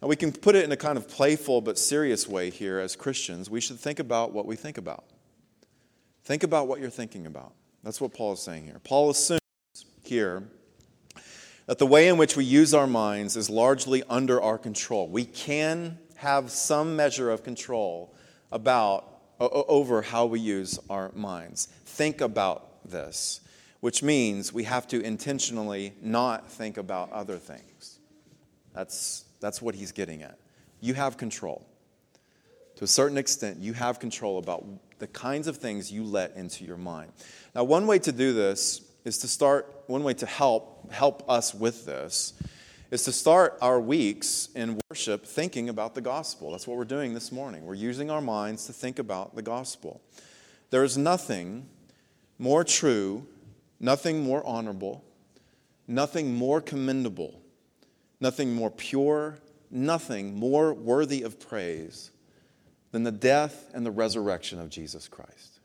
Now, 0.00 0.08
we 0.08 0.16
can 0.16 0.32
put 0.32 0.56
it 0.56 0.64
in 0.64 0.72
a 0.72 0.76
kind 0.76 0.96
of 0.96 1.08
playful 1.08 1.60
but 1.60 1.78
serious 1.78 2.26
way 2.26 2.50
here 2.50 2.78
as 2.78 2.96
Christians. 2.96 3.50
We 3.50 3.60
should 3.60 3.78
think 3.78 3.98
about 3.98 4.32
what 4.32 4.46
we 4.46 4.56
think 4.56 4.78
about. 4.78 5.04
Think 6.24 6.42
about 6.42 6.68
what 6.68 6.80
you're 6.80 6.90
thinking 6.90 7.26
about. 7.26 7.52
That's 7.82 8.00
what 8.00 8.14
Paul 8.14 8.32
is 8.32 8.40
saying 8.40 8.64
here. 8.64 8.80
Paul 8.84 9.10
assumes 9.10 9.40
here 10.04 10.44
that 11.66 11.78
the 11.78 11.86
way 11.86 12.08
in 12.08 12.16
which 12.16 12.36
we 12.36 12.44
use 12.44 12.74
our 12.74 12.86
minds 12.86 13.36
is 13.36 13.50
largely 13.50 14.02
under 14.08 14.40
our 14.40 14.58
control. 14.58 15.08
We 15.08 15.24
can 15.24 15.98
have 16.16 16.50
some 16.50 16.94
measure 16.94 17.30
of 17.30 17.42
control 17.42 18.14
about 18.52 19.08
over 19.40 20.02
how 20.02 20.26
we 20.26 20.38
use 20.38 20.78
our 20.88 21.10
minds. 21.14 21.66
Think 21.84 22.20
about 22.20 22.88
this, 22.88 23.40
which 23.80 24.02
means 24.02 24.52
we 24.52 24.64
have 24.64 24.86
to 24.88 25.00
intentionally 25.00 25.94
not 26.00 26.48
think 26.50 26.76
about 26.76 27.10
other 27.10 27.38
things. 27.38 27.98
That's, 28.72 29.24
that's 29.40 29.60
what 29.60 29.74
he's 29.74 29.90
getting 29.90 30.22
at. 30.22 30.38
You 30.80 30.94
have 30.94 31.16
control. 31.16 31.66
To 32.76 32.84
a 32.84 32.88
certain 32.88 33.18
extent, 33.18 33.58
you 33.58 33.72
have 33.72 33.98
control 33.98 34.38
about 34.38 34.64
the 35.02 35.08
kinds 35.08 35.48
of 35.48 35.56
things 35.56 35.90
you 35.90 36.04
let 36.04 36.36
into 36.36 36.64
your 36.64 36.76
mind. 36.76 37.10
Now, 37.56 37.64
one 37.64 37.88
way 37.88 37.98
to 37.98 38.12
do 38.12 38.32
this 38.32 38.82
is 39.04 39.18
to 39.18 39.26
start, 39.26 39.82
one 39.88 40.04
way 40.04 40.14
to 40.14 40.26
help 40.26 40.92
help 40.92 41.28
us 41.28 41.52
with 41.52 41.84
this 41.84 42.34
is 42.92 43.02
to 43.02 43.10
start 43.10 43.58
our 43.60 43.80
weeks 43.80 44.48
in 44.54 44.78
worship 44.88 45.26
thinking 45.26 45.68
about 45.68 45.96
the 45.96 46.00
gospel. 46.00 46.52
That's 46.52 46.68
what 46.68 46.76
we're 46.76 46.84
doing 46.84 47.14
this 47.14 47.32
morning. 47.32 47.66
We're 47.66 47.74
using 47.74 48.10
our 48.10 48.20
minds 48.20 48.66
to 48.66 48.72
think 48.72 49.00
about 49.00 49.34
the 49.34 49.42
gospel. 49.42 50.00
There 50.70 50.84
is 50.84 50.96
nothing 50.96 51.68
more 52.38 52.62
true, 52.62 53.26
nothing 53.80 54.22
more 54.22 54.46
honorable, 54.46 55.02
nothing 55.88 56.32
more 56.32 56.60
commendable, 56.60 57.42
nothing 58.20 58.54
more 58.54 58.70
pure, 58.70 59.38
nothing 59.68 60.36
more 60.36 60.72
worthy 60.72 61.22
of 61.22 61.40
praise 61.40 62.12
than 62.92 63.02
the 63.02 63.12
death 63.12 63.70
and 63.74 63.84
the 63.84 63.90
resurrection 63.90 64.60
of 64.60 64.70
Jesus 64.70 65.08
Christ. 65.08 65.58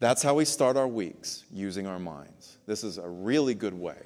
That's 0.00 0.22
how 0.22 0.34
we 0.34 0.44
start 0.44 0.76
our 0.76 0.88
weeks 0.88 1.44
using 1.52 1.86
our 1.86 1.98
minds. 1.98 2.56
This 2.66 2.84
is 2.84 2.98
a 2.98 3.08
really 3.08 3.54
good 3.54 3.74
way 3.74 3.98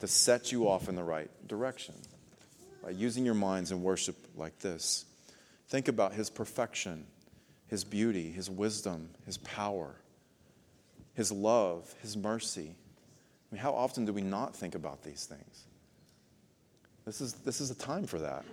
to 0.00 0.06
set 0.06 0.50
you 0.50 0.68
off 0.68 0.88
in 0.88 0.94
the 0.94 1.04
right 1.04 1.30
direction 1.46 1.94
by 2.82 2.90
using 2.90 3.24
your 3.24 3.34
minds 3.34 3.70
in 3.72 3.82
worship 3.82 4.16
like 4.36 4.58
this. 4.60 5.04
Think 5.68 5.88
about 5.88 6.14
his 6.14 6.30
perfection, 6.30 7.06
his 7.68 7.84
beauty, 7.84 8.30
his 8.30 8.48
wisdom, 8.48 9.10
his 9.26 9.36
power, 9.38 9.96
his 11.14 11.30
love, 11.30 11.92
his 12.00 12.16
mercy. 12.16 12.74
I 13.50 13.54
mean, 13.54 13.62
how 13.62 13.72
often 13.72 14.06
do 14.06 14.12
we 14.12 14.22
not 14.22 14.56
think 14.56 14.74
about 14.74 15.02
these 15.02 15.26
things? 15.26 15.64
This 17.04 17.20
is, 17.20 17.34
this 17.34 17.60
is 17.60 17.70
a 17.70 17.74
time 17.74 18.06
for 18.06 18.20
that. 18.20 18.44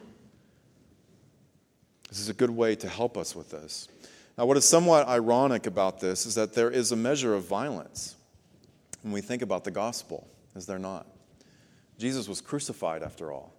This 2.08 2.20
is 2.20 2.30
a 2.30 2.34
good 2.34 2.50
way 2.50 2.76
to 2.76 2.88
help 2.88 3.18
us 3.18 3.36
with 3.36 3.52
this. 3.52 3.88
Now, 4.38 4.46
what 4.46 4.58
is 4.58 4.66
somewhat 4.66 5.08
ironic 5.08 5.66
about 5.66 6.00
this 6.00 6.26
is 6.26 6.36
that 6.36 6.54
there 6.54 6.70
is 6.70 6.92
a 6.92 6.96
measure 6.96 7.34
of 7.34 7.46
violence 7.46 8.16
when 9.02 9.14
we 9.14 9.22
think 9.22 9.42
about 9.42 9.64
the 9.64 9.72
gospel, 9.72 10.28
is 10.56 10.66
there 10.66 10.80
not? 10.80 11.08
Jesus 11.98 12.28
was 12.28 12.42
crucified, 12.42 13.04
after 13.04 13.32
all. 13.32 13.54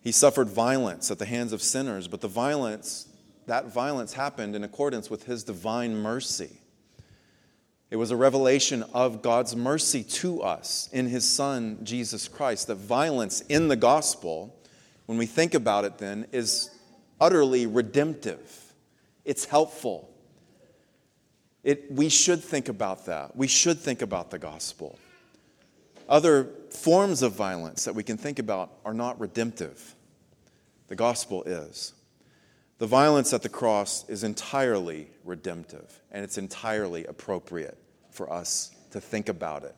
He 0.00 0.12
suffered 0.12 0.48
violence 0.48 1.10
at 1.10 1.18
the 1.18 1.24
hands 1.24 1.52
of 1.52 1.62
sinners, 1.62 2.08
but 2.08 2.20
the 2.20 2.28
violence, 2.28 3.08
that 3.46 3.72
violence 3.72 4.12
happened 4.12 4.54
in 4.54 4.64
accordance 4.64 5.08
with 5.08 5.24
his 5.24 5.44
divine 5.44 5.96
mercy. 5.96 6.60
It 7.90 7.96
was 7.96 8.10
a 8.10 8.16
revelation 8.16 8.82
of 8.92 9.22
God's 9.22 9.54
mercy 9.54 10.02
to 10.02 10.42
us 10.42 10.88
in 10.92 11.06
his 11.06 11.24
Son, 11.24 11.78
Jesus 11.84 12.26
Christ. 12.26 12.66
That 12.66 12.76
violence 12.76 13.42
in 13.42 13.68
the 13.68 13.76
gospel, 13.76 14.58
when 15.06 15.16
we 15.16 15.26
think 15.26 15.54
about 15.54 15.84
it, 15.84 15.98
then, 15.98 16.26
is 16.32 16.70
utterly 17.24 17.66
redemptive, 17.66 18.74
it's 19.24 19.46
helpful. 19.46 20.10
It, 21.62 21.90
we 21.90 22.10
should 22.10 22.44
think 22.44 22.68
about 22.68 23.06
that. 23.06 23.34
We 23.34 23.46
should 23.46 23.78
think 23.78 24.02
about 24.02 24.30
the 24.30 24.38
gospel. 24.38 24.98
Other 26.06 26.50
forms 26.68 27.22
of 27.22 27.32
violence 27.32 27.86
that 27.86 27.94
we 27.94 28.02
can 28.02 28.18
think 28.18 28.38
about 28.38 28.72
are 28.84 28.92
not 28.92 29.18
redemptive. 29.18 29.94
The 30.88 30.96
gospel 30.96 31.42
is. 31.44 31.94
The 32.76 32.86
violence 32.86 33.32
at 33.32 33.40
the 33.40 33.48
cross 33.48 34.06
is 34.10 34.22
entirely 34.22 35.08
redemptive, 35.24 36.02
and 36.12 36.24
it's 36.24 36.36
entirely 36.36 37.06
appropriate 37.06 37.78
for 38.10 38.30
us 38.30 38.70
to 38.90 39.00
think 39.00 39.30
about 39.30 39.64
it 39.64 39.74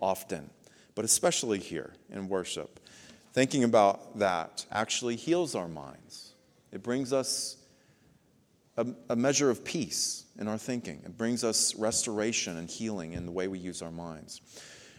often, 0.00 0.48
but 0.94 1.04
especially 1.04 1.58
here 1.58 1.92
in 2.10 2.30
worship. 2.30 2.80
Thinking 3.34 3.64
about 3.64 4.18
that 4.18 4.64
actually 4.72 5.16
heals 5.16 5.54
our 5.54 5.68
minds. 5.68 6.25
It 6.76 6.82
brings 6.82 7.10
us 7.10 7.56
a, 8.76 8.86
a 9.08 9.16
measure 9.16 9.48
of 9.48 9.64
peace 9.64 10.26
in 10.38 10.46
our 10.46 10.58
thinking, 10.58 11.00
it 11.06 11.16
brings 11.16 11.42
us 11.42 11.74
restoration 11.74 12.58
and 12.58 12.68
healing 12.68 13.14
in 13.14 13.24
the 13.24 13.32
way 13.32 13.48
we 13.48 13.58
use 13.58 13.80
our 13.80 13.90
minds. 13.90 14.42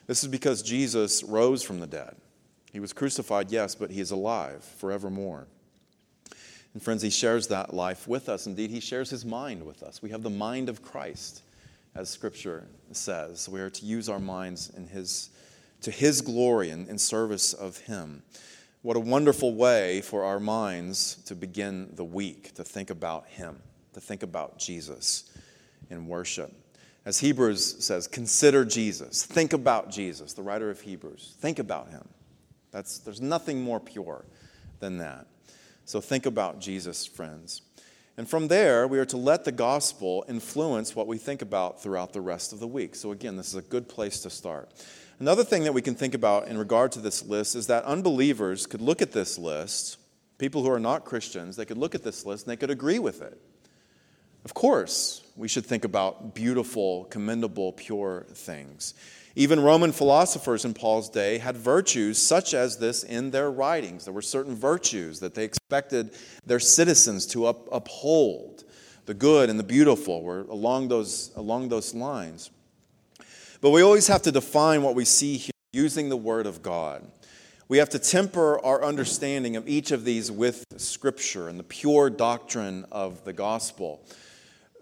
This 0.08 0.24
is 0.24 0.28
because 0.28 0.64
Jesus 0.64 1.24
rose 1.24 1.62
from 1.62 1.80
the 1.80 1.86
dead. 1.86 2.16
He 2.74 2.80
was 2.80 2.94
crucified, 2.94 3.52
yes, 3.52 3.76
but 3.76 3.92
he 3.92 4.00
is 4.00 4.10
alive 4.10 4.64
forevermore. 4.64 5.46
And 6.74 6.82
friends, 6.82 7.04
he 7.04 7.12
shares 7.12 7.48
that 7.50 7.76
life 7.76 8.08
with 8.08 8.28
us. 8.28 8.48
Indeed, 8.48 8.72
he 8.72 8.80
shares 8.80 9.12
his 9.12 9.24
mind 9.24 9.64
with 9.64 9.84
us. 9.84 10.02
We 10.02 10.10
have 10.10 10.24
the 10.24 10.32
mind 10.32 10.70
of 10.70 10.82
Christ, 10.82 11.44
as 11.94 12.10
scripture 12.10 12.66
says. 12.92 13.48
We 13.48 13.62
are 13.62 13.70
to 13.70 13.86
use 13.86 14.10
our 14.10 14.20
minds 14.20 14.72
in 14.76 14.88
his, 14.88 15.30
to 15.82 15.92
his 15.92 16.22
glory 16.22 16.72
and 16.72 16.90
in 16.90 16.98
service 16.98 17.54
of 17.54 17.78
him. 17.78 18.24
What 18.88 18.96
a 18.96 19.02
wonderful 19.02 19.54
way 19.54 20.00
for 20.00 20.24
our 20.24 20.40
minds 20.40 21.16
to 21.26 21.36
begin 21.36 21.90
the 21.96 22.06
week, 22.06 22.54
to 22.54 22.64
think 22.64 22.90
about 22.90 23.28
him, 23.28 23.62
to 23.92 24.00
think 24.00 24.24
about 24.24 24.60
Jesus 24.60 25.30
in 25.90 26.08
worship. 26.08 26.54
As 27.04 27.20
Hebrews 27.20 27.84
says, 27.84 28.08
consider 28.08 28.64
Jesus. 28.64 29.26
Think 29.26 29.52
about 29.52 29.92
Jesus, 29.92 30.32
the 30.32 30.42
writer 30.42 30.70
of 30.70 30.80
Hebrews. 30.80 31.36
Think 31.42 31.60
about 31.60 31.90
him. 31.90 32.08
That's, 32.72 33.00
there's 33.00 33.20
nothing 33.20 33.62
more 33.62 33.82
pure 33.82 34.24
than 34.80 35.00
that. 35.00 35.28
So 35.84 36.00
think 36.00 36.26
about 36.26 36.62
Jesus, 36.62 37.06
friends. 37.06 37.64
And 38.16 38.30
from 38.30 38.48
there, 38.48 38.88
we 38.88 39.00
are 39.00 39.06
to 39.08 39.18
let 39.18 39.44
the 39.44 39.52
gospel 39.52 40.24
influence 40.30 40.96
what 40.96 41.08
we 41.08 41.18
think 41.18 41.42
about 41.42 41.84
throughout 41.84 42.14
the 42.14 42.22
rest 42.22 42.54
of 42.54 42.62
the 42.62 42.68
week. 42.68 42.96
So, 42.96 43.12
again, 43.12 43.36
this 43.36 43.50
is 43.50 43.56
a 43.56 43.62
good 43.64 43.90
place 43.90 44.22
to 44.22 44.30
start. 44.30 44.72
Another 45.20 45.44
thing 45.44 45.64
that 45.64 45.74
we 45.74 45.82
can 45.82 45.96
think 45.96 46.14
about 46.14 46.48
in 46.48 46.60
regard 46.60 46.92
to 46.92 47.00
this 47.00 47.26
list 47.26 47.56
is 47.56 47.68
that 47.68 47.84
unbelievers 47.86 48.68
could 48.68 48.82
look 48.82 49.02
at 49.02 49.12
this 49.12 49.40
list, 49.40 49.98
people 50.38 50.62
who 50.62 50.70
are 50.70 50.80
not 50.80 51.06
Christians, 51.06 51.56
they 51.56 51.66
could 51.66 51.78
look 51.78 51.96
at 51.96 52.04
this 52.04 52.24
list 52.24 52.46
and 52.46 52.52
they 52.52 52.58
could 52.58 52.70
agree 52.70 53.00
with 53.00 53.24
it. 53.24 53.42
Of 54.46 54.54
course, 54.54 55.24
we 55.36 55.48
should 55.48 55.66
think 55.66 55.86
about 55.86 56.36
beautiful, 56.36 57.06
commendable, 57.06 57.74
pure 57.74 58.28
things. 58.30 58.94
Even 59.36 59.60
Roman 59.60 59.92
philosophers 59.92 60.66
in 60.66 60.76
Paul's 60.76 61.10
day 61.10 61.40
had 61.40 61.58
virtues 61.58 62.20
such 62.20 62.54
as 62.54 62.78
this 62.78 63.04
in 63.04 63.32
their 63.32 63.50
writings. 63.52 64.06
There 64.06 64.14
were 64.14 64.22
certain 64.22 64.56
virtues 64.56 65.20
that 65.20 65.34
they 65.34 65.44
expected 65.44 66.12
their 66.46 66.60
citizens 66.60 67.26
to 67.28 67.48
up, 67.48 67.68
uphold. 67.72 68.66
The 69.06 69.16
good 69.16 69.50
and 69.50 69.60
the 69.60 69.64
beautiful 69.64 70.22
were 70.22 70.42
along 70.42 70.90
those, 70.90 71.32
along 71.36 71.70
those 71.70 71.96
lines. 71.96 72.52
But 73.60 73.72
we 73.72 73.82
always 73.82 74.08
have 74.08 74.22
to 74.24 74.32
define 74.32 74.84
what 74.84 74.94
we 74.94 75.06
see 75.06 75.38
here 75.38 75.52
using 75.74 76.10
the 76.10 76.18
Word 76.18 76.46
of 76.46 76.62
God. 76.62 77.06
We 77.68 77.80
have 77.80 77.90
to 77.90 78.00
temper 78.00 78.64
our 78.64 78.84
understanding 78.84 79.56
of 79.56 79.68
each 79.68 79.92
of 79.92 80.06
these 80.06 80.32
with 80.32 80.64
Scripture 80.78 81.50
and 81.50 81.60
the 81.60 81.64
pure 81.64 82.10
doctrine 82.10 82.86
of 82.92 83.26
the 83.26 83.34
gospel. 83.34 84.06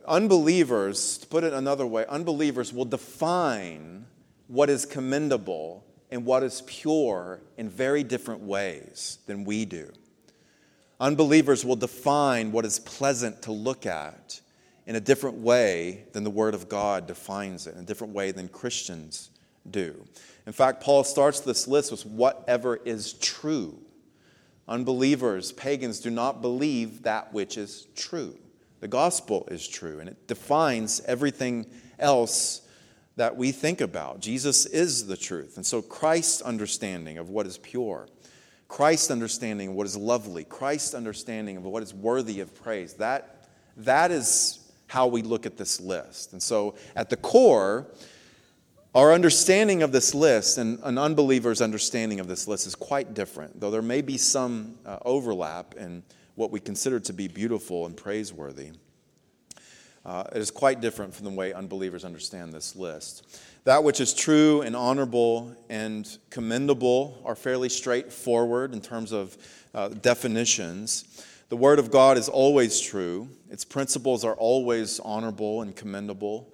Unbelievers, 0.08 1.18
to 1.20 1.28
put 1.28 1.44
it 1.44 1.54
another 1.54 1.88
way, 1.88 2.06
unbelievers 2.08 2.72
will 2.74 2.86
define 2.86 4.06
what 4.48 4.70
is 4.70 4.86
commendable 4.86 5.84
and 6.12 6.26
what 6.26 6.44
is 6.44 6.62
pure 6.68 7.40
in 7.58 7.70
very 7.70 8.04
different 8.04 8.42
ways 8.42 9.20
than 9.26 9.46
we 9.46 9.66
do. 9.66 9.92
Unbelievers 11.00 11.66
will 11.66 11.76
define 11.76 12.52
what 12.52 12.66
is 12.66 12.80
pleasant 12.80 13.42
to 13.42 13.52
look 13.52 13.86
at 13.86 14.42
in 14.88 14.96
a 14.96 15.00
different 15.00 15.38
way 15.38 16.06
than 16.14 16.24
the 16.24 16.30
Word 16.30 16.54
of 16.54 16.70
God 16.70 17.08
defines 17.08 17.68
it, 17.68 17.76
in 17.76 17.82
a 17.82 17.86
different 17.86 18.14
way 18.14 18.32
than 18.32 18.48
Christians 18.48 19.32
do. 19.70 20.06
In 20.46 20.54
fact, 20.54 20.84
Paul 20.84 21.04
starts 21.04 21.40
this 21.40 21.68
list 21.68 21.92
with 21.92 22.06
whatever 22.06 22.78
is 22.78 23.14
true. 23.14 23.80
Unbelievers, 24.68 25.52
pagans, 25.52 26.00
do 26.00 26.10
not 26.10 26.42
believe 26.42 27.04
that 27.04 27.34
which 27.34 27.58
is 27.58 27.88
true. 27.96 28.38
The 28.80 28.88
gospel 28.88 29.48
is 29.50 29.68
true, 29.68 30.00
and 30.00 30.10
it 30.10 30.28
defines 30.28 31.02
everything 31.06 31.66
else 31.98 32.62
that 33.16 33.36
we 33.36 33.52
think 33.52 33.82
about. 33.82 34.20
Jesus 34.20 34.66
is 34.66 35.08
the 35.08 35.18
truth. 35.18 35.56
And 35.56 35.66
so, 35.66 35.82
Christ's 35.82 36.42
understanding 36.42 37.18
of 37.18 37.30
what 37.30 37.46
is 37.46 37.58
pure, 37.58 38.08
Christ's 38.68 39.10
understanding 39.10 39.70
of 39.70 39.76
what 39.76 39.88
is 39.88 39.96
lovely, 39.96 40.44
Christ's 40.44 40.94
understanding 40.94 41.58
of 41.58 41.64
what 41.64 41.82
is 41.82 41.94
worthy 41.94 42.40
of 42.40 42.54
praise, 42.54 42.94
that, 42.96 43.48
that 43.78 44.12
is 44.12 44.65
how 44.88 45.08
we 45.08 45.22
look 45.22 45.46
at 45.46 45.58
this 45.58 45.80
list. 45.80 46.34
And 46.34 46.42
so, 46.42 46.76
at 46.96 47.10
the 47.10 47.18
core, 47.18 47.88
our 48.94 49.12
understanding 49.12 49.84
of 49.84 49.92
this 49.92 50.16
list 50.16 50.58
and 50.58 50.80
an 50.84 50.98
unbeliever's 50.98 51.62
understanding 51.62 52.20
of 52.20 52.28
this 52.28 52.48
list 52.48 52.66
is 52.66 52.76
quite 52.76 53.14
different, 53.14 53.60
though 53.60 53.72
there 53.72 53.82
may 53.82 54.02
be 54.02 54.18
some 54.18 54.78
uh, 54.86 55.00
overlap 55.04 55.76
in 55.76 56.04
what 56.36 56.52
we 56.52 56.60
consider 56.60 57.00
to 57.02 57.14
be 57.14 57.28
beautiful 57.28 57.86
and 57.86 57.98
praiseworthy. 57.98 58.72
Uh, 60.06 60.24
it 60.34 60.38
is 60.38 60.52
quite 60.52 60.82
different 60.82 61.14
from 61.14 61.26
the 61.26 61.32
way 61.32 61.52
unbelievers 61.52 62.06
understand 62.06 62.54
this 62.54 62.76
list. 62.76 63.42
That 63.64 63.84
which 63.84 64.00
is 64.00 64.14
true 64.14 64.62
and 64.62 64.76
honorable 64.76 65.56
and 65.68 66.08
commendable 66.30 67.22
are 67.26 67.36
fairly 67.36 67.70
straightforward 67.70 68.74
in 68.74 68.82
terms 68.82 69.12
of 69.12 69.36
uh, 69.74 69.90
definitions. 69.90 71.26
The 71.48 71.58
Word 71.58 71.78
of 71.78 71.92
God 71.92 72.18
is 72.18 72.28
always 72.28 72.82
true, 72.82 73.30
its 73.52 73.64
principles 73.64 74.26
are 74.26 74.34
always 74.34 75.00
honorable 75.00 75.62
and 75.62 75.76
commendable. 75.76 76.52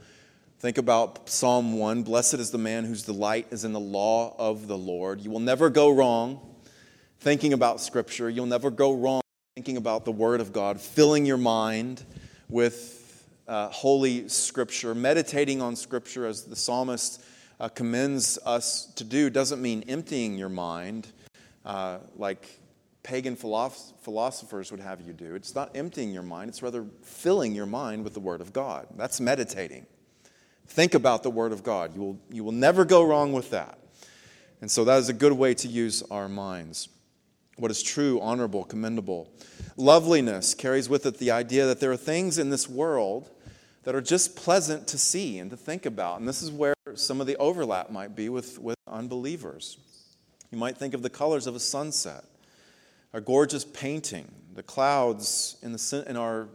Think 0.59 0.77
about 0.77 1.29
Psalm 1.29 1.77
1 1.77 2.03
Blessed 2.03 2.33
is 2.33 2.51
the 2.51 2.57
man 2.57 2.83
whose 2.83 3.03
delight 3.03 3.47
is 3.51 3.63
in 3.63 3.71
the 3.71 3.79
law 3.79 4.35
of 4.37 4.67
the 4.67 4.77
Lord. 4.77 5.21
You 5.21 5.31
will 5.31 5.39
never 5.39 5.69
go 5.69 5.89
wrong 5.91 6.41
thinking 7.21 7.53
about 7.53 7.79
Scripture. 7.79 8.29
You'll 8.29 8.47
never 8.47 8.69
go 8.69 8.93
wrong 8.93 9.21
thinking 9.55 9.77
about 9.77 10.03
the 10.03 10.11
Word 10.11 10.41
of 10.41 10.51
God, 10.51 10.81
filling 10.81 11.25
your 11.25 11.37
mind 11.37 12.03
with 12.49 13.25
uh, 13.47 13.69
Holy 13.69 14.27
Scripture, 14.27 14.93
meditating 14.93 15.61
on 15.61 15.77
Scripture 15.77 16.25
as 16.25 16.43
the 16.43 16.55
psalmist 16.57 17.23
uh, 17.61 17.69
commends 17.69 18.37
us 18.45 18.87
to 18.95 19.05
do, 19.05 19.29
doesn't 19.29 19.61
mean 19.61 19.85
emptying 19.87 20.37
your 20.37 20.49
mind 20.49 21.07
uh, 21.63 21.99
like 22.17 22.59
pagan 23.03 23.35
philosophers 23.35 24.71
would 24.71 24.79
have 24.79 25.01
you 25.01 25.13
do. 25.13 25.35
It's 25.35 25.55
not 25.55 25.75
emptying 25.75 26.11
your 26.11 26.23
mind, 26.23 26.49
it's 26.49 26.61
rather 26.61 26.85
filling 27.03 27.55
your 27.55 27.65
mind 27.65 28.03
with 28.03 28.13
the 28.13 28.19
Word 28.19 28.41
of 28.41 28.53
God. 28.53 28.87
That's 28.95 29.19
meditating. 29.19 29.85
Think 30.67 30.93
about 30.93 31.23
the 31.23 31.31
Word 31.31 31.51
of 31.51 31.63
God. 31.63 31.95
You 31.95 32.01
will, 32.01 32.19
you 32.29 32.43
will 32.43 32.51
never 32.51 32.85
go 32.85 33.03
wrong 33.03 33.33
with 33.33 33.49
that. 33.51 33.77
And 34.61 34.69
so 34.69 34.85
that 34.85 34.97
is 34.99 35.09
a 35.09 35.13
good 35.13 35.33
way 35.33 35.53
to 35.55 35.67
use 35.67 36.03
our 36.11 36.29
minds. 36.29 36.87
What 37.57 37.71
is 37.71 37.81
true, 37.81 38.19
honorable, 38.21 38.63
commendable. 38.63 39.31
Loveliness 39.75 40.53
carries 40.53 40.87
with 40.87 41.05
it 41.05 41.17
the 41.17 41.31
idea 41.31 41.65
that 41.65 41.79
there 41.79 41.91
are 41.91 41.97
things 41.97 42.37
in 42.37 42.49
this 42.49 42.69
world 42.69 43.29
that 43.83 43.95
are 43.95 44.01
just 44.01 44.35
pleasant 44.35 44.87
to 44.87 44.97
see 44.97 45.39
and 45.39 45.49
to 45.49 45.57
think 45.57 45.85
about. 45.85 46.19
And 46.19 46.29
this 46.29 46.41
is 46.41 46.51
where 46.51 46.75
some 46.93 47.19
of 47.19 47.27
the 47.27 47.35
overlap 47.37 47.89
might 47.89 48.15
be 48.15 48.29
with, 48.29 48.59
with 48.59 48.77
unbelievers. 48.87 49.77
You 50.51 50.57
might 50.57 50.77
think 50.77 50.93
of 50.93 51.01
the 51.01 51.09
colors 51.09 51.47
of 51.47 51.55
a 51.55 51.59
sunset 51.59 52.23
a 53.13 53.21
gorgeous 53.21 53.65
painting, 53.65 54.31
the 54.53 54.63
clouds 54.63 55.57
in, 55.61 55.73
the, 55.73 56.05
in 56.07 56.17
our 56.17 56.47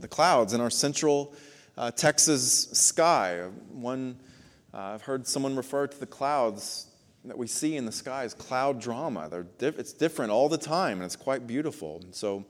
the 0.00 0.08
clouds 0.08 0.52
in 0.52 0.60
our 0.60 0.70
central 0.70 1.34
uh, 1.78 1.90
Texas 1.90 2.68
sky. 2.72 3.42
One, 3.70 4.18
uh, 4.72 4.78
I've 4.78 5.02
heard 5.02 5.26
someone 5.26 5.56
refer 5.56 5.86
to 5.86 6.00
the 6.00 6.06
clouds 6.06 6.88
that 7.24 7.38
we 7.38 7.46
see 7.46 7.76
in 7.76 7.86
the 7.86 7.92
sky 7.92 8.24
as 8.24 8.34
cloud 8.34 8.80
drama. 8.80 9.28
They're 9.30 9.46
diff- 9.58 9.78
it's 9.78 9.92
different 9.92 10.30
all 10.30 10.48
the 10.48 10.58
time, 10.58 10.98
and 10.98 11.04
it's 11.04 11.16
quite 11.16 11.46
beautiful. 11.46 12.02
so 12.10 12.44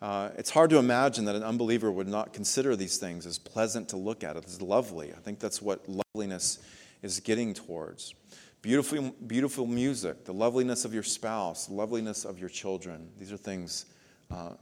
uh, 0.00 0.30
it's 0.36 0.50
hard 0.50 0.70
to 0.70 0.76
imagine 0.76 1.24
that 1.24 1.34
an 1.34 1.42
unbeliever 1.42 1.90
would 1.90 2.06
not 2.06 2.32
consider 2.32 2.76
these 2.76 2.98
things 2.98 3.26
as 3.26 3.38
pleasant 3.38 3.88
to 3.88 3.96
look 3.96 4.22
at, 4.22 4.36
as 4.36 4.60
lovely. 4.60 5.12
I 5.12 5.18
think 5.20 5.38
that's 5.38 5.62
what 5.62 5.82
loveliness 5.88 6.58
is 7.02 7.20
getting 7.20 7.54
towards. 7.54 8.14
Beautiful, 8.64 9.14
beautiful 9.26 9.66
music, 9.66 10.24
the 10.24 10.32
loveliness 10.32 10.86
of 10.86 10.94
your 10.94 11.02
spouse, 11.02 11.66
the 11.66 11.74
loveliness 11.74 12.24
of 12.24 12.38
your 12.38 12.48
children. 12.48 13.10
These 13.18 13.30
are 13.30 13.36
things, 13.36 13.84
uh, 14.30 14.52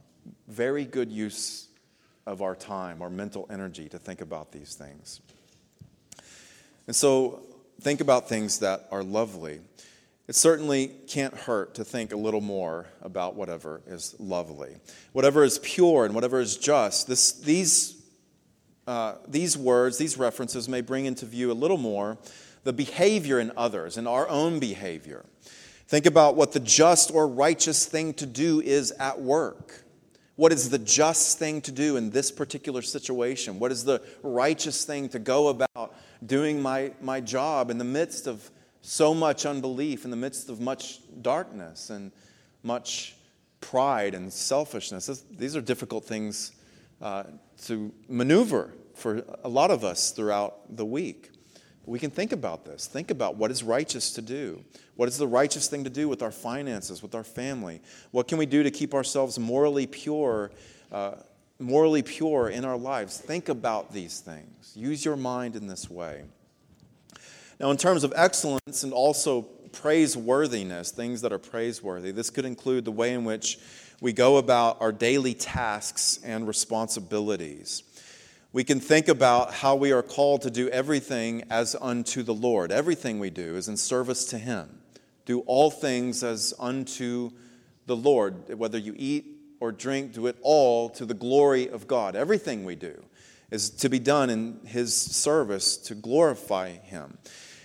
very 0.49 0.83
good 0.83 1.09
use 1.09 1.69
of 2.27 2.41
our 2.41 2.53
time, 2.53 3.01
our 3.01 3.09
mental 3.09 3.47
energy 3.49 3.87
to 3.87 3.97
think 3.97 4.19
about 4.19 4.51
these 4.51 4.75
things. 4.75 5.21
And 6.85 6.93
so, 6.93 7.43
think 7.79 8.01
about 8.01 8.27
things 8.27 8.59
that 8.59 8.89
are 8.91 9.03
lovely. 9.03 9.61
It 10.27 10.35
certainly 10.35 10.91
can't 11.07 11.33
hurt 11.33 11.75
to 11.75 11.85
think 11.85 12.11
a 12.11 12.17
little 12.17 12.41
more 12.41 12.87
about 13.01 13.35
whatever 13.35 13.81
is 13.87 14.19
lovely. 14.19 14.75
Whatever 15.13 15.45
is 15.45 15.59
pure 15.59 16.03
and 16.03 16.13
whatever 16.13 16.41
is 16.41 16.57
just, 16.57 17.07
this, 17.07 17.31
these, 17.31 18.03
uh, 18.85 19.15
these 19.29 19.57
words, 19.57 19.97
these 19.97 20.17
references 20.17 20.67
may 20.67 20.81
bring 20.81 21.05
into 21.05 21.25
view 21.25 21.53
a 21.53 21.53
little 21.53 21.77
more 21.77 22.17
the 22.63 22.73
behavior 22.73 23.39
in 23.39 23.51
others 23.57 23.97
and 23.97 24.07
our 24.07 24.27
own 24.29 24.59
behavior. 24.59 25.25
Think 25.87 26.05
about 26.05 26.35
what 26.35 26.53
the 26.53 26.59
just 26.59 27.11
or 27.11 27.27
righteous 27.27 27.85
thing 27.85 28.13
to 28.15 28.25
do 28.25 28.61
is 28.61 28.91
at 28.99 29.21
work. 29.21 29.83
What 30.35 30.51
is 30.51 30.69
the 30.69 30.79
just 30.79 31.37
thing 31.37 31.61
to 31.61 31.71
do 31.71 31.97
in 31.97 32.09
this 32.09 32.31
particular 32.31 32.81
situation? 32.81 33.59
What 33.59 33.71
is 33.71 33.83
the 33.83 34.01
righteous 34.23 34.83
thing 34.85 35.09
to 35.09 35.19
go 35.19 35.49
about 35.49 35.95
doing 36.25 36.61
my, 36.61 36.93
my 37.01 37.21
job 37.21 37.69
in 37.69 37.77
the 37.77 37.83
midst 37.83 38.25
of 38.25 38.49
so 38.81 39.13
much 39.13 39.45
unbelief, 39.45 40.05
in 40.05 40.11
the 40.11 40.17
midst 40.17 40.49
of 40.49 40.59
much 40.59 41.01
darkness 41.21 41.91
and 41.91 42.11
much 42.63 43.15
pride 43.61 44.15
and 44.15 44.33
selfishness? 44.33 45.23
These 45.29 45.55
are 45.55 45.61
difficult 45.61 46.05
things 46.05 46.53
uh, 46.99 47.25
to 47.65 47.91
maneuver 48.07 48.73
for 48.95 49.23
a 49.43 49.49
lot 49.49 49.69
of 49.69 49.83
us 49.83 50.11
throughout 50.11 50.75
the 50.75 50.85
week. 50.85 51.29
We 51.85 51.99
can 51.99 52.11
think 52.11 52.31
about 52.31 52.65
this. 52.65 52.87
Think 52.87 53.11
about 53.11 53.35
what 53.35 53.51
is 53.51 53.61
righteous 53.61 54.13
to 54.13 54.21
do. 54.21 54.63
What 54.95 55.09
is 55.09 55.17
the 55.17 55.27
righteous 55.27 55.67
thing 55.67 55.83
to 55.83 55.89
do 55.89 56.07
with 56.07 56.21
our 56.21 56.31
finances, 56.31 57.01
with 57.03 57.13
our 57.13 57.23
family? 57.23 57.81
What 58.11 58.27
can 58.27 58.37
we 58.37 58.45
do 58.45 58.63
to 58.63 58.71
keep 58.71 58.93
ourselves 58.93 59.37
morally 59.37 59.85
pure, 59.85 60.51
uh, 60.91 61.15
morally 61.59 62.01
pure 62.01 62.49
in 62.49 62.63
our 62.63 62.77
lives? 62.77 63.17
Think 63.17 63.49
about 63.49 63.91
these 63.91 64.21
things. 64.21 64.71
Use 64.75 65.03
your 65.03 65.17
mind 65.17 65.57
in 65.57 65.67
this 65.67 65.89
way. 65.89 66.23
Now, 67.59 67.69
in 67.69 67.77
terms 67.77 68.03
of 68.03 68.13
excellence 68.15 68.83
and 68.83 68.93
also 68.93 69.41
praiseworthiness, 69.71 70.91
things 70.91 71.21
that 71.21 71.33
are 71.33 71.39
praiseworthy, 71.39 72.11
this 72.11 72.29
could 72.29 72.45
include 72.45 72.85
the 72.85 72.91
way 72.91 73.13
in 73.13 73.25
which 73.25 73.59
we 73.99 74.13
go 74.13 74.37
about 74.37 74.81
our 74.81 74.91
daily 74.91 75.33
tasks 75.33 76.19
and 76.23 76.47
responsibilities 76.47 77.83
we 78.53 78.63
can 78.63 78.79
think 78.79 79.07
about 79.07 79.51
how 79.51 79.75
we 79.75 79.91
are 79.91 80.03
called 80.03 80.43
to 80.43 80.51
do 80.51 80.69
everything 80.69 81.43
as 81.49 81.75
unto 81.81 82.21
the 82.21 82.35
Lord. 82.35 82.71
Everything 82.71 83.17
we 83.17 83.31
do 83.31 83.55
is 83.55 83.67
in 83.67 83.75
service 83.75 84.25
to 84.25 84.37
Him. 84.37 84.79
Do 85.25 85.39
all 85.41 85.71
things 85.71 86.23
as 86.23 86.53
unto 86.59 87.31
the 87.87 87.95
Lord. 87.95 88.55
Whether 88.55 88.77
you 88.77 88.93
eat 88.95 89.25
or 89.59 89.71
drink, 89.71 90.13
do 90.13 90.27
it 90.27 90.37
all 90.43 90.89
to 90.91 91.05
the 91.05 91.15
glory 91.15 91.67
of 91.67 91.87
God. 91.87 92.15
Everything 92.15 92.63
we 92.63 92.75
do 92.75 93.03
is 93.49 93.71
to 93.71 93.89
be 93.89 93.97
done 93.97 94.29
in 94.29 94.59
His 94.65 94.95
service 94.95 95.75
to 95.77 95.95
glorify 95.95 96.73
Him. 96.73 97.17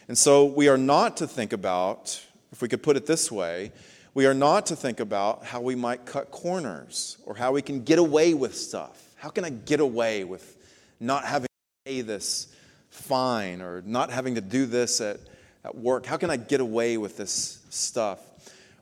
And 0.09 0.17
so 0.17 0.47
we 0.47 0.69
are 0.69 0.79
not 0.79 1.19
to 1.19 1.27
think 1.27 1.53
about, 1.53 2.25
if 2.51 2.63
we 2.63 2.69
could 2.69 2.83
put 2.83 2.97
it 2.97 3.05
this 3.05 3.31
way, 3.31 3.73
we 4.15 4.25
are 4.25 4.33
not 4.33 4.65
to 4.67 4.77
think 4.77 5.01
about 5.01 5.45
how 5.45 5.61
we 5.61 5.75
might 5.75 6.07
cut 6.07 6.31
corners 6.31 7.19
or 7.27 7.35
how 7.35 7.53
we 7.53 7.61
can 7.61 7.85
get 7.85 7.99
away 7.99 8.33
with 8.33 8.57
stuff. 8.57 9.05
How 9.17 9.29
can 9.29 9.45
I 9.45 9.51
get 9.51 9.81
away 9.81 10.25
with 10.25 10.58
not 11.01 11.25
having 11.25 11.47
to 11.47 11.91
pay 11.91 12.01
this 12.01 12.49
fine 12.91 13.61
or 13.61 13.83
not 13.83 14.11
having 14.11 14.35
to 14.35 14.41
do 14.41 14.67
this 14.67 15.01
at, 15.01 15.21
at 15.65 15.77
work? 15.77 16.07
How 16.07 16.17
can 16.17 16.31
I 16.31 16.37
get 16.37 16.61
away 16.61 16.97
with 16.97 17.17
this 17.17 17.63
stuff? 17.71 18.21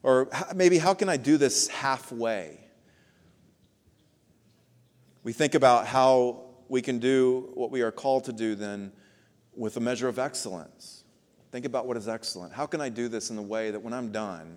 Or 0.02 0.29
maybe 0.55 0.79
how 0.79 0.94
can 0.94 1.09
I 1.09 1.16
do 1.16 1.37
this 1.37 1.68
halfway? 1.68 2.61
We 5.22 5.33
think 5.33 5.55
about 5.55 5.87
how 5.87 6.44
we 6.68 6.83
can 6.83 6.98
do 6.98 7.50
what 7.55 7.70
we 7.70 7.83
are 7.83 7.90
called 7.90 8.24
to 8.24 8.33
do 8.33 8.55
then 8.55 8.92
with 9.55 9.76
a 9.76 9.81
measure 9.81 10.09
of 10.09 10.18
excellence. 10.18 11.05
Think 11.50 11.64
about 11.64 11.87
what 11.87 11.96
is 11.96 12.09
excellent. 12.09 12.52
How 12.52 12.66
can 12.66 12.81
I 12.81 12.88
do 12.88 13.09
this 13.09 13.31
in 13.31 13.38
a 13.38 13.42
way 13.42 13.70
that 13.70 13.81
when 13.81 13.92
I'm 13.92 14.12
done, 14.12 14.57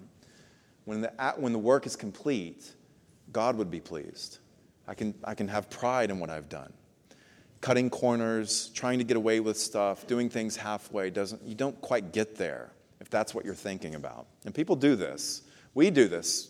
when 0.86 1.02
the, 1.02 1.12
when 1.38 1.54
the 1.54 1.60
work 1.60 1.86
is 1.86 1.96
complete, 1.96 2.72
God 3.32 3.56
would 3.58 3.72
be 3.72 3.80
pleased? 3.80 4.40
I 4.88 4.94
can, 4.94 5.14
I 5.24 5.34
can 5.34 5.48
have 5.48 5.70
pride 5.70 6.10
in 6.10 6.20
what 6.20 6.30
I've 6.30 6.50
done 6.50 6.74
cutting 7.62 7.90
corners, 7.90 8.72
trying 8.74 9.00
to 9.00 9.04
get 9.04 9.18
away 9.18 9.40
with 9.40 9.58
stuff, 9.58 10.08
doing 10.08 10.30
things 10.30 10.56
halfway 10.56 11.10
doesn't 11.10 11.42
you 11.44 11.56
don't 11.56 11.80
quite 11.82 12.12
get 12.14 12.36
there 12.36 12.72
if 13.00 13.10
that's 13.10 13.34
what 13.34 13.46
you're 13.46 13.54
thinking 13.54 13.96
about. 13.96 14.28
And 14.46 14.54
people 14.54 14.76
do 14.76 14.96
this. 14.96 15.44
We 15.74 15.90
do 15.90 16.08
this 16.08 16.50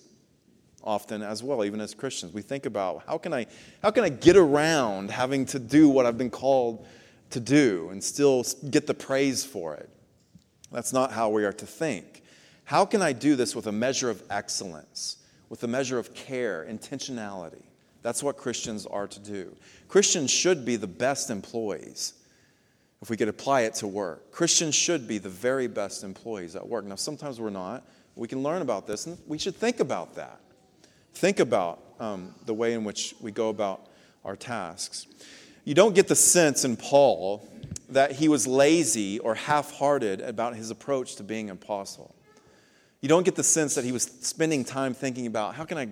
often 0.83 1.21
as 1.21 1.43
well, 1.43 1.65
even 1.65 1.81
as 1.81 1.93
Christians. 1.93 2.33
We 2.33 2.41
think 2.41 2.65
about 2.65 3.03
how 3.07 3.17
can 3.17 3.33
I 3.33 3.47
how 3.81 3.91
can 3.91 4.03
I 4.03 4.09
get 4.09 4.37
around 4.37 5.11
having 5.11 5.45
to 5.47 5.59
do 5.59 5.89
what 5.89 6.05
I've 6.05 6.17
been 6.17 6.29
called 6.29 6.85
to 7.31 7.39
do 7.39 7.89
and 7.91 8.03
still 8.03 8.43
get 8.69 8.87
the 8.87 8.93
praise 8.93 9.45
for 9.45 9.75
it. 9.75 9.89
That's 10.71 10.93
not 10.93 11.11
how 11.11 11.29
we 11.29 11.45
are 11.45 11.53
to 11.53 11.65
think. 11.65 12.23
How 12.63 12.85
can 12.85 13.01
I 13.01 13.13
do 13.13 13.35
this 13.35 13.55
with 13.55 13.67
a 13.67 13.71
measure 13.71 14.09
of 14.09 14.21
excellence, 14.29 15.17
with 15.49 15.63
a 15.63 15.67
measure 15.67 15.97
of 15.97 16.13
care, 16.13 16.65
intentionality? 16.69 17.63
That's 18.01 18.23
what 18.23 18.37
Christians 18.37 18.85
are 18.85 19.07
to 19.07 19.19
do. 19.19 19.55
Christians 19.87 20.31
should 20.31 20.65
be 20.65 20.75
the 20.75 20.87
best 20.87 21.29
employees 21.29 22.13
if 23.01 23.09
we 23.09 23.17
could 23.17 23.27
apply 23.27 23.61
it 23.61 23.75
to 23.75 23.87
work. 23.87 24.31
Christians 24.31 24.75
should 24.75 25.07
be 25.07 25.17
the 25.17 25.29
very 25.29 25.67
best 25.67 26.03
employees 26.03 26.55
at 26.55 26.67
work. 26.67 26.85
Now, 26.85 26.95
sometimes 26.95 27.39
we're 27.39 27.49
not. 27.49 27.83
We 28.15 28.27
can 28.27 28.43
learn 28.43 28.61
about 28.61 28.87
this, 28.87 29.05
and 29.05 29.17
we 29.27 29.37
should 29.37 29.55
think 29.55 29.79
about 29.79 30.15
that. 30.15 30.39
Think 31.13 31.39
about 31.39 31.79
um, 31.99 32.33
the 32.45 32.53
way 32.53 32.73
in 32.73 32.83
which 32.83 33.15
we 33.21 33.31
go 33.31 33.49
about 33.49 33.87
our 34.25 34.35
tasks. 34.35 35.07
You 35.65 35.73
don't 35.73 35.95
get 35.95 36.07
the 36.07 36.15
sense 36.15 36.65
in 36.65 36.75
Paul 36.77 37.47
that 37.89 38.13
he 38.13 38.27
was 38.27 38.47
lazy 38.47 39.19
or 39.19 39.35
half 39.35 39.73
hearted 39.73 40.21
about 40.21 40.55
his 40.55 40.69
approach 40.69 41.15
to 41.15 41.23
being 41.23 41.49
an 41.49 41.57
apostle. 41.57 42.13
You 43.01 43.09
don't 43.09 43.23
get 43.23 43.35
the 43.35 43.43
sense 43.43 43.75
that 43.75 43.85
he 43.85 43.91
was 43.91 44.03
spending 44.03 44.65
time 44.65 44.93
thinking 44.93 45.25
about 45.25 45.55
how 45.55 45.65
can 45.65 45.77
I 45.77 45.89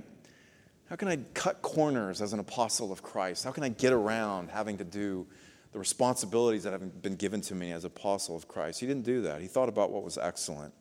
how 0.89 0.95
can 0.95 1.08
I 1.08 1.17
cut 1.34 1.62
corners 1.62 2.21
as 2.21 2.34
an 2.34 2.39
apostle 2.39 2.91
of 2.91 3.04
Christ? 3.04 3.43
How 3.43 3.52
can 3.52 3.63
I 3.63 3.69
get 3.69 3.91
around 3.91 4.50
having 4.50 4.78
to 4.78 4.86
do 4.86 5.28
the 5.73 5.80
responsibilities 5.80 6.63
that 6.63 6.71
have 6.71 7.02
been 7.02 7.15
given 7.15 7.41
to 7.41 7.56
me 7.56 7.71
as 7.73 7.84
apostle 7.84 8.36
of 8.36 8.47
Christ? 8.47 8.80
He 8.80 8.88
didn't 8.88 9.04
do 9.04 9.21
that. 9.23 9.41
He 9.41 9.47
thought 9.47 9.67
about 9.67 9.91
what 9.91 10.04
was 10.04 10.17
excellent, 10.17 10.73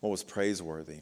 what 0.00 0.10
was 0.10 0.22
praiseworthy. 0.22 1.00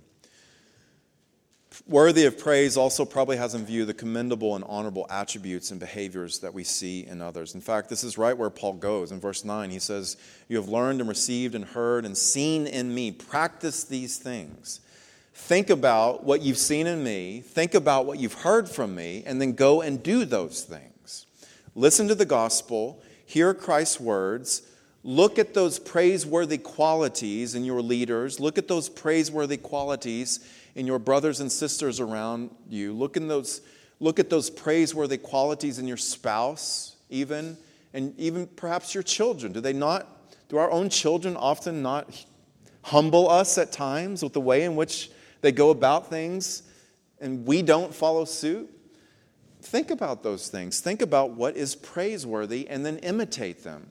Worthy 1.87 2.27
of 2.27 2.39
praise 2.39 2.77
also 2.77 3.05
probably 3.05 3.37
has 3.37 3.55
in 3.55 3.65
view 3.65 3.85
the 3.85 3.95
commendable 3.95 4.55
and 4.55 4.65
honorable 4.65 5.07
attributes 5.09 5.71
and 5.71 5.79
behaviors 5.79 6.41
that 6.41 6.53
we 6.53 6.65
see 6.65 7.07
in 7.07 7.21
others. 7.21 7.55
In 7.55 7.61
fact, 7.61 7.89
this 7.89 8.05
is 8.05 8.19
right 8.19 8.37
where 8.37 8.51
Paul 8.51 8.75
goes. 8.75 9.13
In 9.13 9.21
verse 9.21 9.45
9, 9.45 9.71
he 9.71 9.79
says, 9.79 10.17
You 10.49 10.57
have 10.57 10.69
learned 10.69 11.01
and 11.01 11.09
received 11.09 11.55
and 11.55 11.65
heard 11.65 12.05
and 12.05 12.17
seen 12.19 12.67
in 12.67 12.93
me. 12.93 13.13
Practice 13.13 13.85
these 13.85 14.19
things. 14.19 14.81
Think 15.41 15.69
about 15.69 16.23
what 16.23 16.43
you've 16.43 16.59
seen 16.59 16.87
in 16.87 17.03
me, 17.03 17.41
think 17.41 17.75
about 17.75 18.07
what 18.07 18.21
you've 18.21 18.35
heard 18.35 18.69
from 18.69 18.95
me, 18.95 19.25
and 19.27 19.41
then 19.41 19.55
go 19.55 19.81
and 19.81 20.01
do 20.01 20.25
those 20.25 20.63
things. 20.63 21.27
Listen 21.75 22.07
to 22.07 22.15
the 22.15 22.25
gospel, 22.25 23.03
hear 23.27 23.53
Christ's 23.53 23.99
words, 23.99 24.63
look 25.03 25.41
at 25.41 25.53
those 25.53 25.81
praiseworthy 25.81 26.57
qualities 26.57 27.57
in 27.57 27.65
your 27.65 27.83
leaders, 27.83 28.39
look 28.39 28.59
at 28.59 28.69
those 28.69 28.89
praiseworthy 28.89 29.57
qualities 29.57 30.39
in 30.77 30.87
your 30.87 31.01
brothers 31.01 31.41
and 31.41 31.51
sisters 31.51 31.99
around 31.99 32.55
you. 32.69 32.93
Look, 32.93 33.17
in 33.17 33.27
those, 33.27 33.61
look 33.99 34.21
at 34.21 34.31
those 34.31 34.51
praiseworthy 34.51 35.19
qualities 35.19 35.81
in 35.81 35.89
your 35.89 35.97
spouse, 35.97 36.95
even, 37.09 37.57
and 37.93 38.17
even 38.21 38.47
perhaps 38.47 38.95
your 38.95 39.03
children. 39.03 39.53
Do 39.53 39.61
they 39.61 39.73
not, 39.73 40.07
do 40.49 40.59
our 40.59 40.71
own 40.71 40.91
children 40.91 41.37
often 41.37 41.83
not 41.83 42.25
humble 42.83 43.29
us 43.29 43.59
at 43.59 43.73
times 43.73 44.23
with 44.23 44.33
the 44.33 44.41
way 44.41 44.63
in 44.63 44.77
which 44.77 45.11
they 45.41 45.53
go 45.53 45.71
about 45.71 46.09
things 46.09 46.63
and 47.21 47.47
we 47.47 47.63
don't 47.63 47.95
follow 47.95 48.25
suit? 48.25 48.71
Think 49.63 49.91
about 49.91 50.23
those 50.23 50.49
things. 50.49 50.81
Think 50.81 51.03
about 51.03 51.33
what 51.33 51.57
is 51.57 51.75
praiseworthy 51.75 52.67
and 52.69 52.85
then 52.85 52.99
imitate 52.99 53.63
them. 53.63 53.91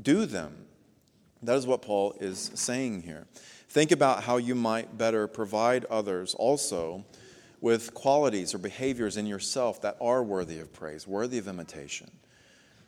Do 0.00 0.26
them. 0.26 0.66
That 1.42 1.56
is 1.56 1.66
what 1.66 1.82
Paul 1.82 2.14
is 2.20 2.50
saying 2.54 3.02
here. 3.02 3.26
Think 3.68 3.90
about 3.90 4.22
how 4.22 4.36
you 4.36 4.54
might 4.54 4.98
better 4.98 5.26
provide 5.26 5.86
others 5.86 6.34
also 6.34 7.04
with 7.60 7.94
qualities 7.94 8.54
or 8.54 8.58
behaviors 8.58 9.16
in 9.16 9.26
yourself 9.26 9.80
that 9.82 9.96
are 10.00 10.22
worthy 10.22 10.58
of 10.58 10.72
praise, 10.72 11.06
worthy 11.06 11.38
of 11.38 11.48
imitation. 11.48 12.10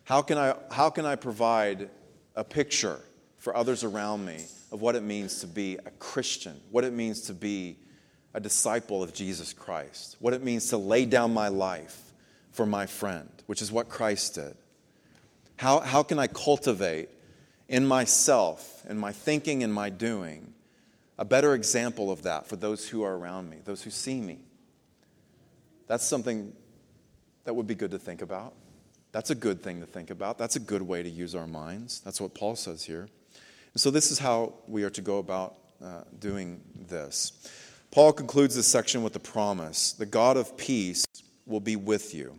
How 0.05 0.21
can 0.21 0.37
I, 0.37 0.55
how 0.71 0.91
can 0.91 1.07
I 1.07 1.17
provide 1.17 1.89
a 2.37 2.45
picture 2.45 3.01
for 3.39 3.57
others 3.57 3.85
around 3.85 4.25
me 4.27 4.45
of 4.73 4.81
what 4.81 4.97
it 4.97 5.03
means 5.03 5.41
to 5.41 5.47
be 5.47 5.77
a 5.85 5.91
Christian, 5.99 6.61
what 6.71 6.85
it 6.85 6.93
means 6.93 7.23
to 7.23 7.35
be 7.35 7.77
a 8.33 8.41
disciple 8.41 9.03
of 9.03 9.15
Jesus 9.15 9.53
Christ, 9.53 10.17
what 10.19 10.33
it 10.33 10.43
means 10.43 10.69
to 10.71 10.77
lay 10.77 11.05
down 11.05 11.33
my 11.33 11.49
life 11.49 12.13
for 12.51 12.67
my 12.67 12.87
friend, 12.87 13.29
which 13.47 13.63
is 13.63 13.71
what 13.71 13.89
Christ 13.89 14.35
did? 14.35 14.57
How, 15.57 15.81
how 15.81 16.03
can 16.03 16.19
I 16.19 16.27
cultivate 16.27 17.09
in 17.69 17.87
myself, 17.87 18.85
in 18.89 18.99
my 18.99 19.13
thinking 19.13 19.63
in 19.63 19.73
my 19.73 19.91
doing, 19.91 20.53
a 21.19 21.25
better 21.25 21.55
example 21.55 22.11
of 22.11 22.23
that 22.23 22.47
for 22.47 22.57
those 22.57 22.89
who 22.89 23.03
are 23.03 23.17
around 23.17 23.49
me, 23.49 23.59
those 23.65 23.83
who 23.83 23.91
see 23.91 24.21
me. 24.21 24.39
That's 25.87 26.05
something 26.05 26.53
that 27.45 27.55
would 27.55 27.67
be 27.67 27.75
good 27.75 27.93
to 27.93 27.99
think 27.99 28.23
about. 28.23 28.55
That's 29.13 29.31
a 29.31 29.35
good 29.35 29.63
thing 29.63 29.81
to 29.81 29.87
think 29.87 30.11
about. 30.11 30.39
That's 30.39 30.57
a 30.57 30.61
good 30.61 30.83
way 30.83 31.03
to 31.03 31.09
use 31.09 31.35
our 31.35 31.47
minds. 31.47 32.01
That's 32.01 32.21
what 32.21 32.35
Paul 32.35 32.57
says 32.57 32.85
here. 32.85 33.09
And 33.75 33.81
so, 33.81 33.91
this 33.91 34.11
is 34.11 34.19
how 34.19 34.55
we 34.69 34.85
are 34.85 34.91
to 34.91 35.03
go 35.03 35.19
about 35.19 35.57
uh, 35.85 36.03
doing 36.19 36.61
this. 36.89 37.33
Paul 37.91 38.13
concludes 38.13 38.55
this 38.55 38.67
section 38.67 39.03
with 39.03 39.13
the 39.13 39.21
promise 39.21 39.93
the 39.93 40.07
God 40.07 40.37
of 40.37 40.57
peace 40.57 41.05
will 41.47 41.61
be 41.61 41.77
with 41.77 42.15
you. 42.15 42.39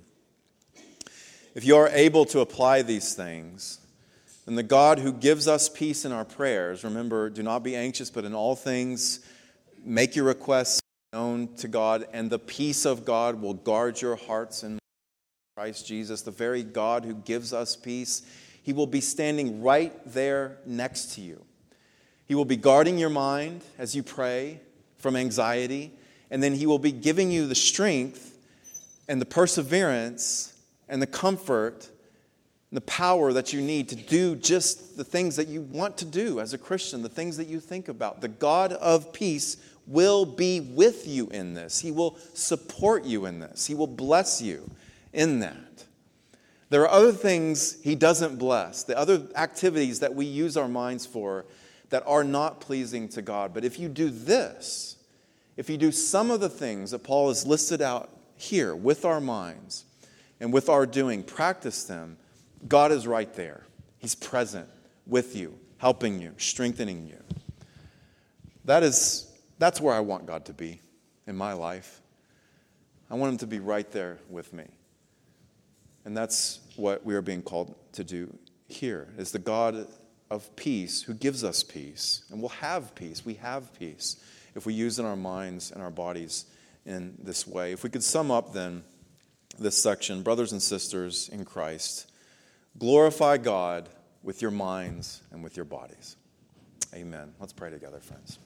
If 1.54 1.64
you 1.64 1.78
are 1.78 1.90
able 1.90 2.26
to 2.26 2.40
apply 2.40 2.82
these 2.82 3.14
things, 3.14 3.80
and 4.48 4.58
the 4.58 4.64
God 4.64 5.00
who 5.00 5.12
gives 5.12 5.48
us 5.48 5.70
peace 5.70 6.06
in 6.06 6.12
our 6.12 6.26
prayers, 6.26 6.84
remember, 6.84 7.30
do 7.30 7.44
not 7.44 7.64
be 7.64 7.76
anxious, 7.76 8.10
but 8.10 8.26
in 8.26 8.34
all 8.34 8.56
things, 8.56 9.20
make 9.84 10.16
your 10.16 10.26
requests 10.26 10.82
known 11.14 11.54
to 11.56 11.68
God, 11.68 12.08
and 12.14 12.30
the 12.30 12.40
peace 12.40 12.86
of 12.86 13.06
God 13.06 13.42
will 13.42 13.54
guard 13.54 14.02
your 14.02 14.16
hearts 14.16 14.64
in 14.64 14.78
Christ 15.56 15.88
Jesus, 15.88 16.22
the 16.22 16.32
very 16.32 16.64
God 16.64 17.06
who 17.06 17.16
gives 17.16 17.54
us 17.54 17.76
peace. 17.76 18.24
He 18.66 18.74
will 18.74 18.88
be 18.88 19.00
standing 19.00 19.62
right 19.62 19.94
there 20.08 20.58
next 20.66 21.14
to 21.14 21.22
you. 21.22 21.46
He 22.26 22.34
will 22.34 22.46
be 22.46 22.58
guarding 22.58 22.98
your 22.98 23.12
mind 23.12 23.62
as 23.78 23.96
you 23.96 24.02
pray 24.02 24.60
from 24.98 25.16
anxiety, 25.16 25.92
and 26.32 26.42
then 26.42 26.56
He 26.56 26.66
will 26.66 26.80
be 26.80 26.92
giving 26.92 27.30
you 27.30 27.46
the 27.46 27.54
strength 27.54 28.40
and 29.08 29.22
the 29.22 29.26
perseverance 29.26 30.60
and 30.90 31.00
the 31.00 31.06
comfort 31.06 31.92
and 32.72 32.78
the 32.78 32.82
power 32.82 33.32
that 33.34 33.54
you 33.54 33.62
need 33.62 33.88
to 33.90 33.96
do 33.96 34.36
just 34.36 34.98
the 34.98 35.04
things 35.04 35.36
that 35.36 35.48
you 35.48 35.62
want 35.62 35.96
to 36.00 36.06
do 36.06 36.40
as 36.40 36.56
a 36.56 36.58
Christian, 36.58 37.04
the 37.04 37.08
things 37.08 37.38
that 37.38 37.46
you 37.46 37.60
think 37.60 37.88
about. 37.88 38.20
The 38.20 38.30
God 38.30 38.74
of 38.74 39.14
peace 39.14 39.58
will 39.86 40.26
be 40.26 40.60
with 40.60 41.08
you 41.08 41.28
in 41.28 41.54
this. 41.54 41.80
He 41.80 41.92
will 41.92 42.18
support 42.34 43.06
you 43.06 43.28
in 43.28 43.42
this. 43.42 43.68
He 43.68 43.76
will 43.76 43.86
bless 43.86 44.42
you 44.42 44.72
in 45.14 45.42
that. 45.42 45.85
There 46.70 46.82
are 46.82 46.90
other 46.90 47.12
things 47.12 47.82
He 47.84 47.96
doesn't 47.96 48.38
bless, 48.38 48.84
the 48.84 48.98
other 48.98 49.24
activities 49.36 50.00
that 50.00 50.16
we 50.16 50.26
use 50.26 50.58
our 50.58 50.68
minds 50.68 51.06
for 51.06 51.46
that 51.90 52.04
are 52.08 52.24
not 52.24 52.60
pleasing 52.60 53.08
to 53.10 53.22
God. 53.22 53.54
But 53.54 53.64
if 53.64 53.80
you 53.80 53.88
do 53.88 54.10
this, 54.10 54.98
if 55.58 55.70
you 55.70 55.78
do 55.78 55.92
some 55.92 56.32
of 56.32 56.40
the 56.40 56.50
things 56.50 56.92
that 56.92 57.00
Paul 57.00 57.30
has 57.30 57.46
listed 57.46 57.82
out 57.82 58.10
here 58.36 58.76
with 58.76 59.06
our 59.06 59.22
minds 59.22 59.86
and 60.40 60.52
with 60.52 60.68
our 60.68 60.86
doing, 60.86 61.24
practice 61.24 61.84
them 61.84 62.18
God 62.68 62.92
is 62.92 63.06
right 63.06 63.32
there. 63.34 63.64
He's 63.98 64.16
present 64.16 64.68
with 65.06 65.36
you, 65.36 65.58
helping 65.78 66.20
you, 66.22 66.34
strengthening 66.38 67.08
you. 67.08 67.22
That 68.66 68.84
is, 68.84 69.32
that's 69.60 69.80
where 69.80 69.94
I 69.94 70.00
want 70.00 70.26
God 70.26 70.46
to 70.46 70.54
be 70.54 70.82
in 71.28 71.36
my 71.36 71.54
life. 71.54 72.02
I 73.10 73.16
want 73.16 73.34
Him 73.34 73.38
to 73.40 73.48
be 73.48 73.60
right 73.60 73.90
there 73.92 74.18
with 74.30 74.52
me. 74.52 74.66
And 76.06 76.16
that's 76.16 76.60
what 76.76 77.06
we 77.06 77.16
are 77.16 77.22
being 77.22 77.42
called 77.42 77.76
to 77.94 78.04
do 78.04 78.36
here 78.68 79.10
is 79.18 79.32
the 79.32 79.40
God 79.40 79.88
of 80.30 80.56
peace 80.56 81.02
who 81.02 81.14
gives 81.14 81.44
us 81.44 81.64
peace. 81.64 82.24
And 82.30 82.40
we'll 82.40 82.50
have 82.50 82.96
peace. 82.96 83.26
We 83.26 83.36
have 83.36 83.74
peace 83.78 84.18
if 84.56 84.66
we 84.66 84.74
use 84.74 85.00
in 85.00 85.06
our 85.06 85.16
minds 85.16 85.72
and 85.72 85.82
our 85.82 85.92
bodies 85.92 86.46
in 86.86 87.16
this 87.22 87.46
way. 87.46 87.72
If 87.72 87.84
we 87.84 87.90
could 87.90 88.04
sum 88.04 88.32
up 88.32 88.54
then 88.54 88.84
this 89.58 89.82
section, 89.82 90.22
brothers 90.22 90.52
and 90.52 90.62
sisters 90.62 91.30
in 91.30 91.46
Christ, 91.46 92.12
Glorify 92.78 93.38
God 93.38 93.88
with 94.22 94.42
your 94.42 94.52
minds 94.52 95.22
and 95.32 95.42
with 95.42 95.56
your 95.56 95.66
bodies. 95.66 96.18
Amen. 96.94 97.34
Let's 97.40 97.54
pray 97.54 97.70
together, 97.70 98.00
friends. 98.00 98.38